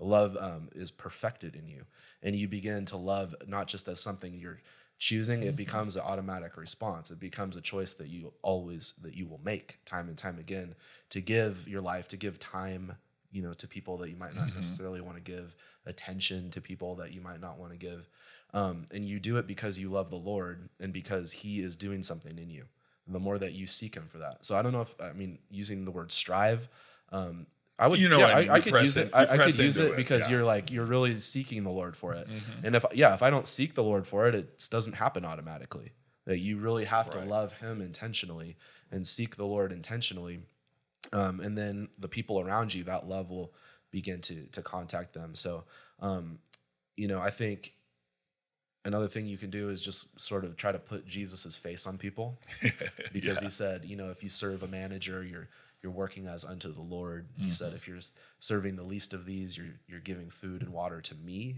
[0.00, 1.84] Love um, is perfected in you.
[2.22, 4.60] And you begin to love not just as something you're
[5.04, 7.10] choosing, it becomes an automatic response.
[7.10, 10.74] It becomes a choice that you always, that you will make time and time again
[11.10, 12.96] to give your life, to give time,
[13.30, 16.94] you know, to people that you might not necessarily want to give attention to people
[16.94, 18.08] that you might not want to give.
[18.54, 22.02] Um, and you do it because you love the Lord and because He is doing
[22.02, 22.64] something in you.
[23.06, 24.46] The more that you seek Him for that.
[24.46, 26.66] So I don't know if I mean using the word strive.
[27.12, 27.46] Um,
[27.78, 28.50] I would, You know yeah, I I, mean.
[28.50, 29.14] I You could use it- it.
[29.14, 30.36] I, I could use it it, because yeah.
[30.36, 32.28] you're like you're really seeking the Lord for it.
[32.28, 32.66] Mm-hmm.
[32.66, 35.92] And if yeah, if I don't seek the Lord for it, it doesn't happen automatically.
[36.26, 37.22] That you really have Right.
[37.24, 38.56] to love Him intentionally
[38.90, 40.40] and seek the Lord intentionally
[41.12, 43.52] um, and then the people around you that love will
[43.90, 45.64] begin to to contact them so
[46.00, 46.38] um,
[46.96, 47.74] you know i think
[48.84, 51.98] another thing you can do is just sort of try to put jesus's face on
[51.98, 52.38] people
[53.12, 55.48] because he said you know if you serve a manager you're
[55.84, 57.28] you're working as unto the Lord.
[57.36, 57.76] He said, mm-hmm.
[57.76, 58.00] if you're
[58.40, 61.56] serving the least of these, you're you're giving food and water to me.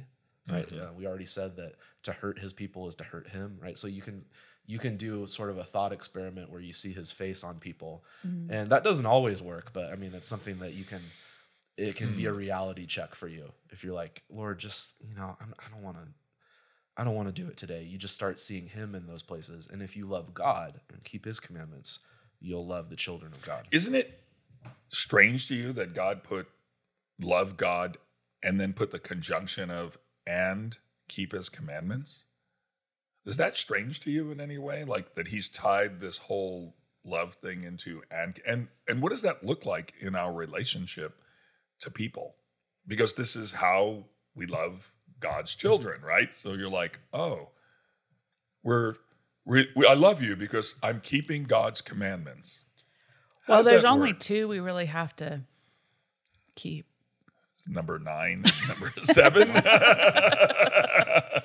[0.50, 0.68] Right.
[0.68, 0.82] Mm-hmm.
[0.82, 3.58] Uh, we already said that to hurt his people is to hurt him.
[3.62, 3.78] Right.
[3.78, 4.24] So you can
[4.66, 8.04] you can do sort of a thought experiment where you see his face on people,
[8.26, 8.52] mm-hmm.
[8.52, 9.72] and that doesn't always work.
[9.72, 11.00] But I mean, it's something that you can.
[11.76, 12.36] It can be a mm.
[12.38, 15.98] reality check for you if you're like, Lord, just you know, I'm, I don't want
[15.98, 16.08] to.
[16.96, 17.82] I don't want to do it today.
[17.82, 19.68] You just start seeing him in those places.
[19.70, 21.98] And if you love God and keep his commandments,
[22.40, 23.66] you'll love the children of God.
[23.70, 24.20] Isn't it
[24.88, 26.48] strange to you that God put
[27.20, 27.98] love God
[28.42, 30.76] and then put the conjunction of and
[31.08, 32.24] keep his commandments?
[33.24, 34.84] Is that strange to you in any way?
[34.84, 39.44] Like that he's tied this whole love thing into and and and what does that
[39.44, 41.20] look like in our relationship
[41.80, 42.36] to people?
[42.86, 46.32] Because this is how we love God's children, right?
[46.32, 47.50] So you're like, "Oh,
[48.62, 48.94] we're
[49.46, 52.62] we, we, I love you because I'm keeping God's commandments."
[53.46, 54.18] How Well, there's only work?
[54.18, 55.42] two we really have to
[56.56, 56.86] keep.
[57.68, 59.48] number nine, number seven.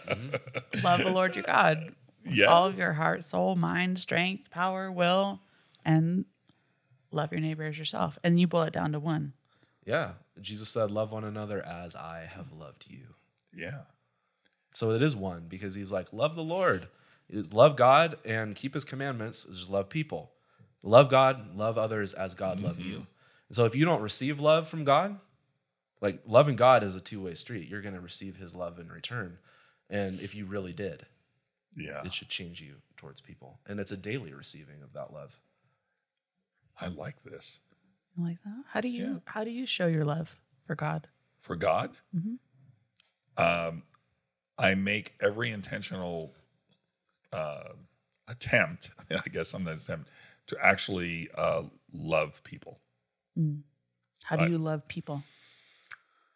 [0.83, 1.93] Love the Lord your God.
[2.25, 2.47] yes.
[2.49, 5.39] All of your heart, soul, mind, strength, power, will,
[5.85, 6.25] and
[7.11, 8.17] love your neighbor as yourself.
[8.23, 9.33] And you boil it down to one.
[9.85, 10.11] Yeah.
[10.39, 13.15] Jesus said, Love one another as I have loved you.
[13.53, 13.81] Yeah.
[14.73, 16.87] So it is one because he's like, Love the Lord.
[17.31, 20.31] Is love God and keep his commandments, is just love people.
[20.83, 23.05] Love God, love others as God loved you.
[23.47, 25.19] And so if you don't receive love from God,
[26.01, 27.69] like loving God is a two way street.
[27.69, 29.37] You're going to receive his love in return.
[29.89, 31.05] And if you really did,
[31.75, 32.03] Yeah.
[32.03, 33.59] it should change you towards people.
[33.67, 35.39] And it's a daily receiving of that love.
[36.79, 37.59] I like this.
[38.17, 38.63] You like that?
[38.69, 39.19] How do you Yeah.
[39.25, 41.07] how do you show your love for God?
[41.39, 41.95] For God,
[43.37, 43.83] um,
[44.57, 46.33] I make every intentional
[47.33, 47.73] uh,
[48.27, 50.09] attempt, I guess I'm not attempt,
[50.47, 51.63] to actually uh,
[51.93, 52.79] love people.
[54.23, 55.23] How do I- you love people?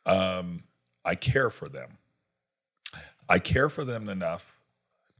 [0.06, 0.64] um,
[1.04, 1.98] I care for them.
[3.28, 4.60] I care for them enough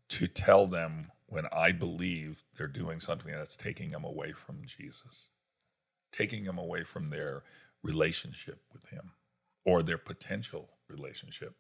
[0.10, 5.30] to tell them when I believe they're doing something that's taking them away from Jesus,
[6.12, 7.44] taking them away from their
[7.84, 9.12] relationship with Him
[9.66, 11.56] or their potential relationship.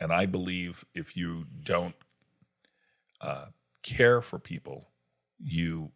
[0.00, 1.94] And I believe if you don't
[3.20, 3.46] uh,
[3.82, 4.88] care for people,
[5.42, 5.92] you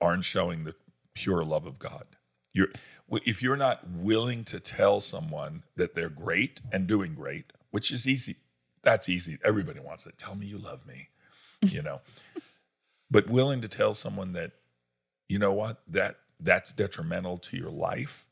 [0.00, 0.74] aren't showing the
[1.14, 2.04] pure love of God.
[2.52, 2.68] You're,
[3.24, 8.08] if you're not willing to tell someone that they're great and doing great, which is
[8.08, 8.36] easy,
[8.82, 9.38] that's easy.
[9.44, 10.18] Everybody wants it.
[10.18, 11.08] Tell me you love me,
[11.62, 12.00] you know.
[13.10, 14.52] but willing to tell someone that,
[15.28, 18.24] you know what, that that's detrimental to your life,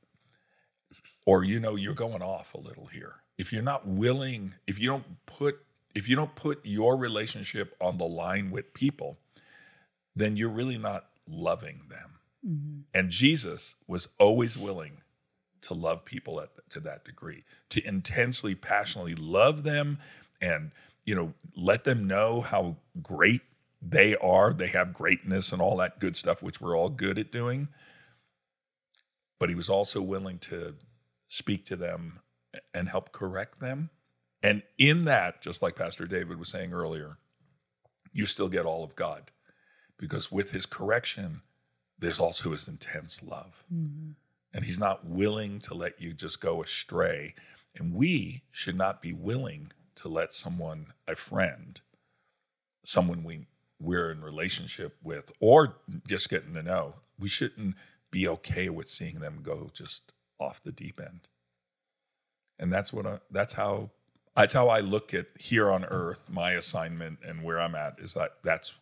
[1.27, 3.17] or you know you're going off a little here.
[3.37, 5.61] If you're not willing, if you don't put
[5.99, 9.19] if you don't put your relationship on the line with people,
[10.15, 12.19] then you're really not loving them.
[12.47, 12.81] Mm-hmm.
[12.95, 15.03] And Jesus was always willing
[15.63, 19.99] to love people at, to that degree, to intensely, passionately love them
[20.41, 20.71] and,
[21.05, 23.43] you know, let them know how great
[23.83, 24.53] they are.
[24.53, 27.67] They have greatness and all that good stuff, which we're all good at doing.
[29.41, 30.77] But he was also willing to
[31.27, 32.21] speak to them
[32.73, 33.91] and help correct them.
[34.43, 37.19] And in that, just like Pastor David was saying earlier,
[38.13, 39.31] you still get all of God
[39.99, 41.43] because with his correction,
[41.99, 43.65] there's also his intense love.
[43.73, 44.13] Mm-hmm.
[44.55, 47.35] And he's not willing to let you just go astray.
[47.77, 51.81] And we should not be willing to let someone, a friend,
[52.85, 53.47] someone we
[53.81, 55.77] we're in relationship with, or
[56.07, 57.77] just getting to know, we shouldn't
[58.11, 61.29] be okay with seeing them go just off the deep end.
[62.59, 63.91] And that's what I, that's how
[64.39, 68.15] that's how I look at here on earth, my assignment and where I'm at is
[68.15, 68.75] that that's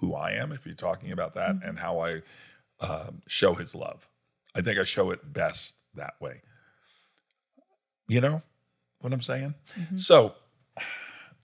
[0.00, 2.22] who I am, if you're talking about that, and how I
[2.80, 4.08] um, show his love.
[4.56, 6.40] I think I show it best that way.
[8.08, 8.42] You know
[9.00, 9.54] what I'm saying?
[9.96, 10.34] So,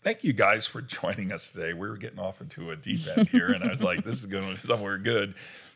[0.02, 1.74] thank you guys for joining us today.
[1.74, 4.26] We were getting off into a deep end here, and I was like, this is
[4.26, 5.34] going somewhere good.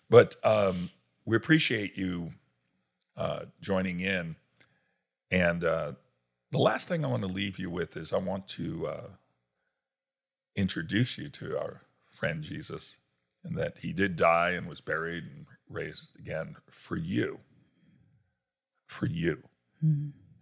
[0.08, 0.88] But um,
[1.26, 2.32] we appreciate you
[3.18, 4.36] uh, joining in.
[5.30, 5.92] And uh,
[6.52, 9.06] the last thing I want to leave you with is I want to uh,
[10.54, 12.98] introduce you to our friend Jesus
[13.42, 17.40] and that he did die and was buried and raised again for you.
[18.86, 19.42] For you.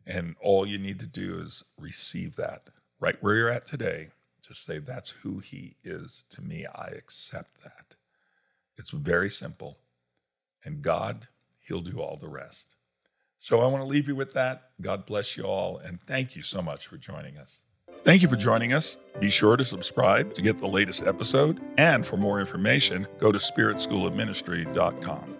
[0.07, 4.09] And all you need to do is receive that right where you're at today.
[4.47, 6.67] Just say, That's who he is to me.
[6.67, 7.95] I accept that.
[8.77, 9.79] It's very simple.
[10.65, 11.29] And God,
[11.61, 12.75] he'll do all the rest.
[13.41, 14.69] So I want to leave you with that.
[14.83, 15.79] God bless you all.
[15.79, 17.63] And thank you so much for joining us.
[18.05, 18.99] Thank you for joining us.
[19.19, 21.59] Be sure to subscribe to get the latest episode.
[21.79, 25.37] And for more information, go to spiritschoolofministry.com.